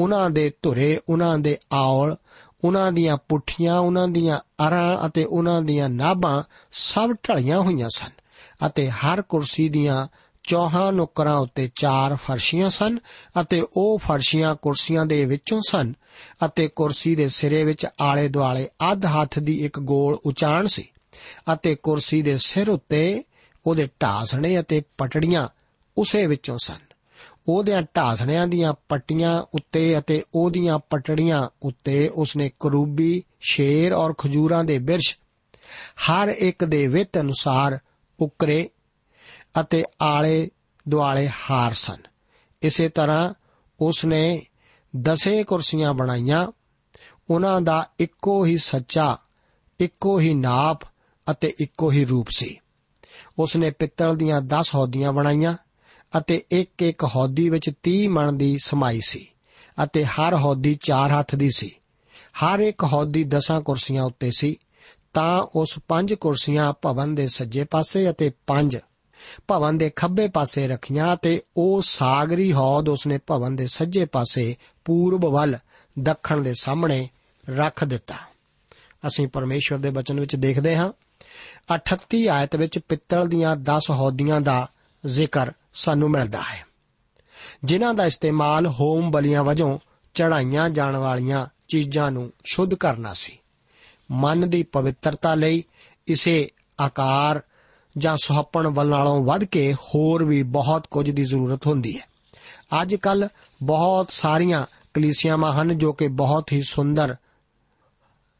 ਉਹਨਾਂ 0.00 0.30
ਦੇ 0.30 0.52
ਧੁਰੇ, 0.62 1.00
ਉਹਨਾਂ 1.08 1.38
ਦੇ 1.38 1.58
ਆਉਲ 1.72 2.16
ਉਹਨਾਂ 2.64 2.92
ਦੀਆਂ 2.92 3.16
ਪੁੱਠੀਆਂ, 3.28 3.78
ਉਹਨਾਂ 3.78 4.08
ਦੀਆਂ 4.08 4.38
ਅਰਾਂ 4.68 5.06
ਅਤੇ 5.06 5.24
ਉਹਨਾਂ 5.24 5.62
ਦੀਆਂ 5.62 5.88
ਨਾਭਾਂ 5.88 6.42
ਸਭ 6.72 7.10
ਢਲੀਆਂ 7.12 7.60
ਹੋਈਆਂ 7.60 7.88
ਸਨ 7.96 8.10
ਅਤੇ 8.66 8.90
ਹਰ 8.90 9.22
ਕੁਰਸੀ 9.22 9.68
ਦੀਆਂ 9.68 10.08
ਚੌਹਾਂ 10.42 10.92
ਨੁਕਰਾਂ 10.92 11.36
ਉੱਤੇ 11.36 11.70
ਚਾਰ 11.80 12.16
ਫਰਸ਼ੀਆਂ 12.16 12.70
ਸਨ 12.70 12.98
ਅਤੇ 13.40 13.66
ਉਹ 13.76 13.98
ਫਰਸ਼ੀਆਂ 13.98 14.54
ਕੁਰਸੀਆਂ 14.54 15.06
ਦੇ 15.06 15.24
ਵਿੱਚੋਂ 15.24 15.60
ਸਨ 15.68 15.92
ਅਤੇ 16.44 16.68
ਕੁਰਸੀ 16.68 17.14
ਦੇ 17.14 17.28
ਸਿਰੇ 17.28 17.64
ਵਿੱਚ 17.64 17.86
ਆਲੇ 18.00 18.28
ਦੁਆਲੇ 18.28 18.68
ਅੱਧ 18.92 19.06
ਹੱਥ 19.06 19.38
ਦੀ 19.38 19.64
ਇੱਕ 19.64 19.80
ਗੋਲ 19.80 20.14
ਉਚਾਣ 20.14 20.66
ਸੀ 20.66 20.88
ਅਤੇ 21.52 21.74
ਕੁਰਸੀ 21.74 22.22
ਦੇ 22.22 22.38
ਸਿਰ 22.38 22.70
ਉੱਤੇ 22.70 23.24
ਉਹਦੇ 23.66 23.88
ਢਾਸਣੇ 24.02 24.60
ਅਤੇ 24.60 24.82
ਪਟੜੀਆਂ 24.98 25.48
ਉਸੇ 25.96 26.26
ਵਿੱਚੋਂ 26.26 26.58
ਸਨ। 26.62 26.87
ਉਹਦਿਆਂ 27.48 27.82
ਢਾਸਣਿਆਂ 27.82 28.46
ਦੀਆਂ 28.46 28.74
ਪੱਟੀਆਂ 28.88 29.42
ਉੱਤੇ 29.54 29.98
ਅਤੇ 29.98 30.24
ਉਹਦੀਆਂ 30.34 30.78
ਪਟੜੀਆਂ 30.78 31.48
ਉੱਤੇ 31.62 32.08
ਉਸਨੇ 32.08 32.50
ਕਰੂਬੀ, 32.60 33.22
ਸ਼ੇਰ 33.40 33.92
ਔਰ 33.92 34.14
ਖਜੂਰਾਂ 34.18 34.64
ਦੇ 34.64 34.78
ਬਿਰਸ਼ 34.78 35.18
ਹਰ 36.10 36.28
ਇੱਕ 36.28 36.64
ਦੇ 36.64 36.86
ਵਿੱਤ 36.86 37.18
ਅਨੁਸਾਰ 37.18 37.78
ਉਕਰੇ 38.20 38.70
ਅਤੇ 39.60 39.84
ਆਲੇ 40.02 40.50
ਦੁਆਲੇ 40.88 41.28
ਹਾਰ 41.50 41.72
ਸਨ। 41.72 41.96
ਇਸੇ 42.62 42.88
ਤਰ੍ਹਾਂ 42.88 43.34
ਉਸਨੇ 43.80 44.42
ਦਸੇ 44.96 45.44
ਕੁਰਸੀਆਂ 45.44 45.94
ਬਣਾਈਆਂ। 45.94 46.46
ਉਹਨਾਂ 47.30 47.60
ਦਾ 47.60 47.90
ਇੱਕੋ 47.98 48.44
ਹੀ 48.44 48.56
ਸੱਚਾ, 48.56 49.18
ਇੱਕੋ 49.80 50.20
ਹੀ 50.20 50.34
ਨਾਪ 50.34 50.78
ਅਤੇ 51.30 51.54
ਇੱਕੋ 51.60 51.90
ਹੀ 51.90 52.04
ਰੂਪ 52.04 52.26
ਸੀ। 52.36 52.60
ਉਸਨੇ 53.38 53.70
ਪਿੱਤਲ 53.70 54.16
ਦੀਆਂ 54.16 54.42
10 54.42 54.74
ਹੌਦੀਆਂ 54.74 55.12
ਬਣਾਈਆਂ। 55.12 55.54
ਅਤੇ 56.18 56.44
ਇੱਕ 56.50 56.82
ਇੱਕ 56.82 57.04
ਹੌਦੀ 57.04 57.48
ਵਿੱਚ 57.48 57.70
30 57.82 58.06
ਮਣ 58.08 58.32
ਦੀ 58.32 58.58
ਸਮਾਈ 58.64 59.00
ਸੀ 59.04 59.28
ਅਤੇ 59.84 60.04
ਹਰ 60.04 60.34
ਹੌਦੀ 60.34 60.78
4 60.82 61.18
ਹੱਥ 61.18 61.34
ਦੀ 61.34 61.50
ਸੀ। 61.50 61.70
ਹਰ 62.44 62.60
ਇੱਕ 62.60 62.84
ਹੌਦੀ 62.84 63.24
10 63.24 63.60
ਕੁਰਸੀਆਂ 63.64 64.02
ਉੱਤੇ 64.02 64.30
ਸੀ। 64.30 64.56
ਤਾਂ 65.12 65.42
ਉਸ 65.42 65.78
ਪੰਜ 65.88 66.14
ਕੁਰਸੀਆਂ 66.14 66.72
ਭਵਨ 66.82 67.14
ਦੇ 67.14 67.28
ਸੱਜੇ 67.28 67.64
ਪਾਸੇ 67.64 68.10
ਅਤੇ 68.10 68.32
ਪੰਜ 68.46 68.76
ਭਵਨ 69.48 69.78
ਦੇ 69.78 69.90
ਖੱਬੇ 69.96 70.28
ਪਾਸੇ 70.28 70.68
ਰੱਖੀਆਂ 70.68 71.16
ਤੇ 71.16 71.42
ਉਹ 71.56 71.82
ਸਾਗਰੀ 71.82 72.52
ਹੌਦ 72.52 72.88
ਉਸਨੇ 72.88 73.18
ਭਵਨ 73.26 73.56
ਦੇ 73.56 73.66
ਸੱਜੇ 73.66 74.04
ਪਾਸੇ 74.04 74.56
ਪੂਰਬ 74.84 75.24
ਵੱਲ, 75.24 75.56
ਦੱਖਣ 75.98 76.40
ਦੇ 76.40 76.54
ਸਾਹਮਣੇ 76.54 77.08
ਰੱਖ 77.50 77.84
ਦਿੱਤਾ। 77.84 78.14
ਅਸੀਂ 79.06 79.28
ਪਰਮੇਸ਼ਵਰ 79.28 79.78
ਦੇ 79.78 79.90
ਬਚਨ 79.90 80.20
ਵਿੱਚ 80.20 80.36
ਦੇਖਦੇ 80.36 80.76
ਹਾਂ। 80.76 80.92
38 81.74 82.28
ਆਇਤ 82.28 82.56
ਵਿੱਚ 82.56 82.78
ਪਿੱਤਲ 82.78 83.28
ਦੀਆਂ 83.28 83.56
10 83.56 83.90
ਹੌਦੀਆਂ 83.90 84.40
ਦਾ 84.40 84.70
ਜ਼ਿਕਰ 85.06 85.52
ਸਾਨੂੰ 85.78 86.10
ਮਿਲਦਾ 86.10 86.40
ਹੈ। 86.40 86.66
ਜਿਨ੍ਹਾਂ 87.64 87.94
ਦਾ 87.94 88.06
ਇਸਤੇਮਾਲ 88.06 88.66
ਹੋਮ 88.66 89.10
ਬਲੀਆਂ 89.10 89.44
ਵਜੋਂ 89.44 89.78
ਚੜਾਈਆਂ 90.14 90.70
ਜਾਣ 90.70 90.96
ਵਾਲੀਆਂ 90.96 91.46
ਚੀਜ਼ਾਂ 91.68 92.12
ਨੂੰ 92.12 92.32
ਸ਼ੁੱਧ 92.44 92.74
ਕਰਨਾ 92.74 93.12
ਸੀ। 93.12 93.38
ਮਨ 94.10 94.50
ਦੀ 94.50 94.62
ਪਵਿੱਤਰਤਾ 94.62 95.34
ਲਈ 95.34 95.64
ਇਸੇ 96.06 96.50
ਆਕਾਰ 96.80 97.42
ਜਾਂ 97.98 98.16
ਸੁਹੱਪਣ 98.16 98.66
ਵੱਲ 98.66 98.88
ਨਾਲੋਂ 98.88 99.24
ਵੱਧ 99.24 99.44
ਕੇ 99.44 99.74
ਹੋਰ 99.74 100.24
ਵੀ 100.24 100.42
ਬਹੁਤ 100.42 100.86
ਕੁਝ 100.90 101.10
ਦੀ 101.10 101.24
ਜ਼ਰੂਰਤ 101.24 101.66
ਹੁੰਦੀ 101.66 101.98
ਹੈ। 101.98 102.06
ਅੱਜ 102.82 102.94
ਕੱਲ 102.94 103.28
ਬਹੁਤ 103.62 104.10
ਸਾਰੀਆਂ 104.10 104.66
ਕਲੀਸਿਆਵਾਂ 104.94 105.52
ਹਨ 105.52 105.78
ਜੋ 105.78 105.92
ਕਿ 105.92 106.08
ਬਹੁਤ 106.08 106.52
ਹੀ 106.52 106.62
ਸੁੰਦਰ 106.62 107.16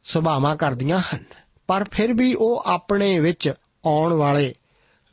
ਸੁਭਾਵਾਂ 0.04 0.56
ਕਰਦੀਆਂ 0.56 1.00
ਹਨ। 1.00 1.24
ਪਰ 1.66 1.84
ਫਿਰ 1.92 2.12
ਵੀ 2.12 2.34
ਉਹ 2.34 2.62
ਆਪਣੇ 2.66 3.20
ਵਿੱਚ 3.20 3.52
ਆਉਣ 3.86 4.12
ਵਾਲੇ 4.12 4.54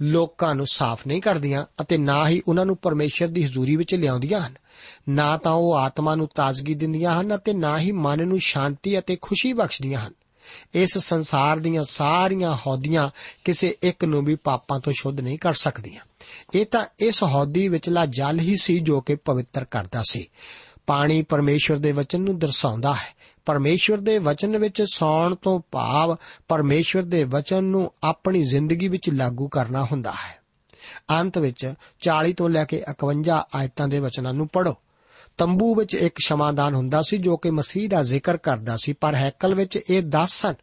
ਲੋਕਾਂ 0.02 0.56
ਨੂੰ 0.56 0.66
ਸਾਫ਼ 0.68 1.08
ਨਹੀਂ 1.08 1.22
ਕਰਦੀਆਂ 1.22 1.66
ਅਤੇ 1.82 1.98
ਨਾ 1.98 2.30
ਹੀ 2.30 2.42
ਉਹਨਾਂ 2.48 2.66
ਨੂੰ 2.66 2.78
ਪਰਮੇਸ਼ਰ 2.78 3.28
ਦੀ 3.28 3.44
ਹਜ਼ੂਰੀ 3.44 3.76
ਵਿੱਚ 3.76 3.96
ਲਿਆਉਂਦੀਆਂ 3.96 4.40
ਹਨ। 4.40 4.54
ਨਾ 5.10 5.38
ਤਾਂ 5.38 5.52
ਉਹ 5.52 5.76
ਆਤਮਾ 5.76 6.16
ਨੂੰ 6.16 6.28
ਤਾਜ਼ਗੀ 6.36 6.74
ਦਿੰਦੀਆਂ 6.74 7.22
ਹਨ 7.22 7.36
ਅਤੇ 7.36 7.54
ਨਾ 7.54 7.80
ਹੀ 7.80 7.92
ਮਨ 7.92 8.28
ਨੂੰ 8.28 8.40
ਸ਼ਾਂਤੀ 8.40 9.00
ਅਤੇ 9.00 9.18
ਖੁਸ਼ੀ 9.22 9.54
ਬਖਸ਼ਦੀਆਂ 9.54 10.08
ਹਨ। 10.08 10.14
ਇਸ 10.74 10.98
ਸੰਸਾਰ 10.98 11.60
ਦੀਆਂ 11.60 11.84
ਸਾਰੀਆਂ 11.84 12.56
ਹੌਦੀਆਂ 12.56 13.10
ਕਿਸੇ 13.44 13.76
ਇੱਕ 13.84 14.06
ਨੂੰ 14.06 14.26
ਵੀ 14.26 14.36
ਪਾਪਾਂ 14.36 14.80
ਤੋਂ 14.80 14.94
ਸ਼ੁੱਧ 14.94 15.20
ਨਹੀਂ 15.20 15.40
ਕਰ 15.40 15.54
ਸਕਦੀਆਂ। 15.54 16.02
ਇਹ 16.54 16.66
ਤਾਂ 16.66 16.86
ਇਸ 17.00 17.24
ਹੌਦੀ 17.24 17.68
ਵਿਚਲਾ 17.68 18.06
ਜਲ 18.06 18.40
ਹੀ 18.40 18.56
ਸੀ 18.56 18.80
ਜੋ 18.80 19.02
ਕਿ 19.02 19.16
ਪਵਿੱਤਰ 19.16 19.66
ਕਰਦਾ 19.66 20.04
ਸੀ। 20.10 20.30
ਪਾਣੀ 20.88 21.22
ਪਰਮੇਸ਼ਵਰ 21.22 21.78
ਦੇ 21.78 21.92
ਵਚਨ 21.92 22.22
ਨੂੰ 22.22 22.40
ਦਰਸਾਉਂਦਾ 22.40 22.94
ਹੈ। 22.94 23.15
ਪਰਮੇਸ਼ਵਰ 23.46 23.98
ਦੇ 23.98 24.18
ਵਚਨ 24.18 24.58
ਵਿੱਚ 24.58 24.84
ਸੌਣ 24.94 25.36
ਤੋਂ 25.36 25.62
ਭਾਵ 25.72 26.16
ਪਰਮੇਸ਼ਵਰ 26.48 27.04
ਦੇ 27.04 27.24
ਵਚਨ 27.24 27.64
ਨੂੰ 27.64 27.92
ਆਪਣੀ 28.04 28.44
ਜ਼ਿੰਦਗੀ 28.44 28.88
ਵਿੱਚ 28.88 29.10
ਲਾਗੂ 29.10 29.48
ਕਰਨਾ 29.48 29.84
ਹੁੰਦਾ 29.84 30.12
ਹੈ। 30.12 30.40
ਅੰਤ 31.10 31.38
ਵਿੱਚ 31.38 31.74
40 32.00 32.34
ਤੋਂ 32.34 32.50
ਲੈ 32.50 32.66
ਕੇ 32.66 32.84
51 32.90 33.44
ਆਇਤਾਂ 33.56 33.88
ਦੇ 33.88 34.00
ਵਚਨਾਂ 34.00 34.34
ਨੂੰ 34.34 34.48
ਪੜ੍ਹੋ। 34.48 34.76
ਤੰਬੂ 35.38 35.76
ਵਿੱਚ 35.76 35.96
ਇੱਕ 35.96 36.16
ਸ਼ਮਾਦਾਨ 36.26 36.76
ਹੁੰਦਾ 36.76 37.02
ਸੀ 37.02 37.18
ਜੋ 37.18 37.38
ਕਿ 37.38 37.52
ਮਸੀਹ 37.52 37.90
ਦਾ 37.90 38.04
ਜ਼ਿਕਰ 38.04 38.38
ਕਰਦਾ 38.38 38.78
ਸੀ, 38.78 38.94
ਪਰ 38.94 39.16
ਹੈਕਲ 39.16 39.56
ਵਿੱਚ 39.56 39.80
ਇਹ 39.90 40.02
10 40.02 40.42
ਸਨ। 40.42 40.54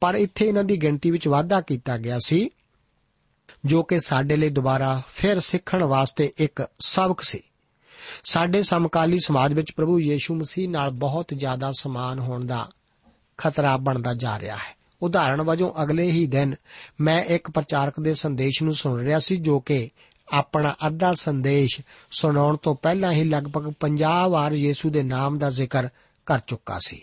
ਪਰ 0.00 0.14
ਇੱਥੇ 0.14 0.48
ਇਹਨਾਂ 0.48 0.64
ਦੀ 0.64 0.76
ਗਿਣਤੀ 0.76 1.10
ਵਿੱਚ 1.10 1.28
ਵਾਧਾ 1.28 1.60
ਕੀਤਾ 1.60 1.98
ਗਿਆ 1.98 2.18
ਸੀ, 2.18 2.50
ਜੋ 3.64 3.82
ਕਿ 3.82 4.00
ਸਾਡੇ 4.00 4.36
ਲਈ 4.36 4.48
ਦੁਬਾਰਾ 4.48 5.02
ਫਿਰ 5.08 5.40
ਸਿੱਖਣ 5.40 5.84
ਵਾਸਤੇ 5.84 6.32
ਇੱਕ 6.36 6.68
ਸਬਕ 6.80 7.20
ਸੀ। 7.20 7.40
ਸਾਡੇ 8.24 8.62
ਸਮਕਾਲੀ 8.62 9.18
ਸਮਾਜ 9.18 9.52
ਵਿੱਚ 9.52 9.72
ਪ੍ਰਭੂ 9.76 10.00
ਯੀਸ਼ੂ 10.00 10.34
ਮਸੀਹ 10.34 10.70
ਨਾਲ 10.70 10.90
ਬਹੁਤ 10.90 11.26
ਜ਼ਿਆਦਾ 11.36 11.72
ਸਮਾਨ 11.72 12.18
ਹੋਣ 12.18 12.46
ਦਾ 12.46 12.68
ਖਤਰਾ 13.36 13.76
ਬਣਦਾ 13.76 14.14
ਜਾ 14.14 14.38
ਰਿਹਾ 14.38 14.56
ਹੈ। 14.56 14.80
ਉਦਾਹਰਣ 15.02 15.42
ਵਜੋਂ, 15.42 15.82
ਅਗਲੇ 15.82 16.10
ਹੀ 16.10 16.26
ਦਿਨ 16.26 16.54
ਮੈਂ 17.00 17.24
ਇੱਕ 17.24 17.50
ਪ੍ਰਚਾਰਕ 17.50 18.00
ਦੇ 18.00 18.14
ਸੰਦੇਸ਼ 18.14 18.62
ਨੂੰ 18.62 18.74
ਸੁਣ 18.74 19.00
ਰਿਹਾ 19.00 19.18
ਸੀ 19.18 19.36
ਜੋ 19.36 19.60
ਕਿ 19.60 19.90
ਆਪਣਾ 20.32 20.74
ਅੱਧਾ 20.86 21.12
ਸੰਦੇਸ਼ 21.12 21.80
ਸੁਣਾਉਣ 22.10 22.56
ਤੋਂ 22.56 22.74
ਪਹਿਲਾਂ 22.74 23.12
ਹੀ 23.12 23.24
ਲਗਭਗ 23.24 23.72
50 23.80 24.28
ਵਾਰ 24.28 24.52
ਯੀਸ਼ੂ 24.52 24.90
ਦੇ 24.90 25.02
ਨਾਮ 25.02 25.38
ਦਾ 25.38 25.50
ਜ਼ਿਕਰ 25.50 25.88
ਕਰ 26.26 26.38
ਚੁੱਕਾ 26.38 26.78
ਸੀ। 26.86 27.02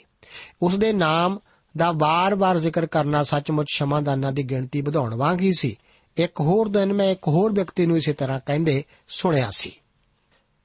ਉਸ 0.61 0.75
ਦੇ 0.75 0.93
ਨਾਮ 0.93 1.39
ਦਾ 1.77 1.91
ਵਾਰ-ਵਾਰ 1.91 2.59
ਜ਼ਿਕਰ 2.59 2.85
ਕਰਨਾ 2.85 3.23
ਸੱਚਮੁੱਚ 3.23 3.67
ਸ਼ਮਾਦਾਨਾਂ 3.73 4.31
ਦੀ 4.31 4.43
ਗਿਣਤੀ 4.43 4.81
ਵਧਾਉਣ 4.81 5.15
ਵਾਂਗ 5.15 5.41
ਹੀ 5.41 5.51
ਸੀ। 5.57 5.77
ਇੱਕ 6.17 6.41
ਹੋਰ 6.41 6.69
ਦਿਨ 6.69 6.93
ਮੈਂ 6.93 7.05
ਇੱਕ 7.05 7.27
ਹੋਰ 7.27 7.53
ਵਿਅਕਤੀ 7.53 7.85
ਨੂੰ 7.85 7.97
ਇਸੇ 7.97 8.13
ਤਰ੍ਹਾਂ 8.13 8.39
ਕਹਿੰਦੇ 8.45 8.83
ਸੁਣਿਆ 9.09 9.47
ਸੀ। 9.51 9.71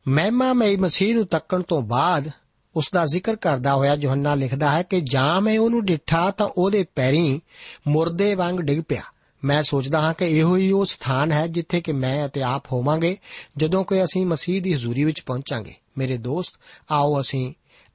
ਮਹਿਮਾ 0.08 0.52
ਮਈ 0.52 0.76
ਮਸੀਹ 0.76 1.14
ਨੂੰ 1.14 1.26
ਤੱਕਣ 1.26 1.62
ਤੋਂ 1.62 1.82
ਬਾਅਦ 1.82 2.30
ਉਸ 2.76 2.90
ਦਾ 2.94 3.06
ਜ਼ਿਕਰ 3.06 3.36
ਕਰਦਾ 3.36 3.74
ਹੋਇਆ 3.74 3.94
ਯੋਹੰਨਾ 3.94 4.34
ਲਿਖਦਾ 4.34 4.70
ਹੈ 4.70 4.82
ਕਿ 4.82 5.00
ਜਾਂ 5.00 5.40
ਮੈਂ 5.40 5.58
ਉਹਨੂੰ 5.58 5.84
ਡਿੱਠਾ 5.84 6.30
ਤਾਂ 6.30 6.48
ਉਹਦੇ 6.58 6.86
ਪੈਰੀਂ 6.94 7.40
ਮੁਰਦੇ 7.88 8.34
ਵਾਂਗ 8.34 8.54
ਡਿੱਗ 8.54 8.82
ਪਿਆ। 8.88 9.02
ਮੈਂ 9.44 9.62
ਸੋਚਦਾ 9.62 10.00
ਹਾਂ 10.00 10.14
ਕਿ 10.14 10.24
ਇਹੋ 10.24 10.56
ਹੀ 10.56 10.70
ਉਹ 10.70 10.84
ਸਥਾਨ 10.84 11.32
ਹੈ 11.32 11.46
ਜਿੱਥੇ 11.46 11.80
ਕਿ 11.80 11.92
ਮੈਂ 11.92 12.26
ਅਤੇ 12.26 12.42
ਆਪ 12.42 12.72
ਹੋਵਾਂਗੇ 12.72 13.18
ਜਦੋਂ 13.56 13.84
ਕਿ 13.84 14.04
ਅਸੀਂ 14.04 14.26
ਮਸੀਹ 14.26 14.62
ਦੀ 14.62 14.74
ਹਜ਼ੂਰੀ 14.74 15.04
ਵਿੱਚ 15.04 15.20
ਪਹੁੰਚਾਂਗੇ। 15.20 15.74
ਮੇਰੇ 15.98 16.16
ਦੋਸਤ, 16.16 16.52
ਆਓ 16.90 17.20
ਅਸੀਂ 17.20 17.54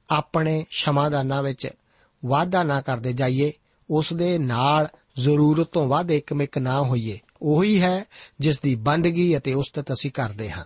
ਆਪਣੇ 0.10 0.66
ਸ਼ਮਾਦਾਨਾਂ 0.70 1.44
ਵਿੱਚ 1.44 1.68
ਵਾਅਦਾ 2.26 2.64
ਨਾ 2.64 2.82
ਕਰਦੇ 2.82 3.14
ਜਾਈਏ। 3.14 3.54
ਉਸ 3.90 4.14
ਦੇ 4.14 4.38
ਨਾਲ 4.38 4.88
ਜ਼ਰੂਰਤ 5.18 5.68
ਤੋਂ 5.68 5.88
ਵੱਧ 5.88 6.12
ਇੱਕਮਿਕ 6.12 6.58
ਨਾ 6.58 6.82
ਹੋਈਏ। 6.82 7.20
ਉਹੀ 7.42 7.82
ਹੈ 7.82 8.06
ਜਿਸ 8.40 8.60
ਦੀ 8.60 8.76
ਬੰਦਗੀ 8.76 9.38
ਅਤੇ 9.38 9.54
ਉਸਤਤ 9.54 9.94
ਅਸੀਂ 9.94 10.12
ਕਰਦੇ 10.12 10.52
ਹਾਂ। 10.52 10.66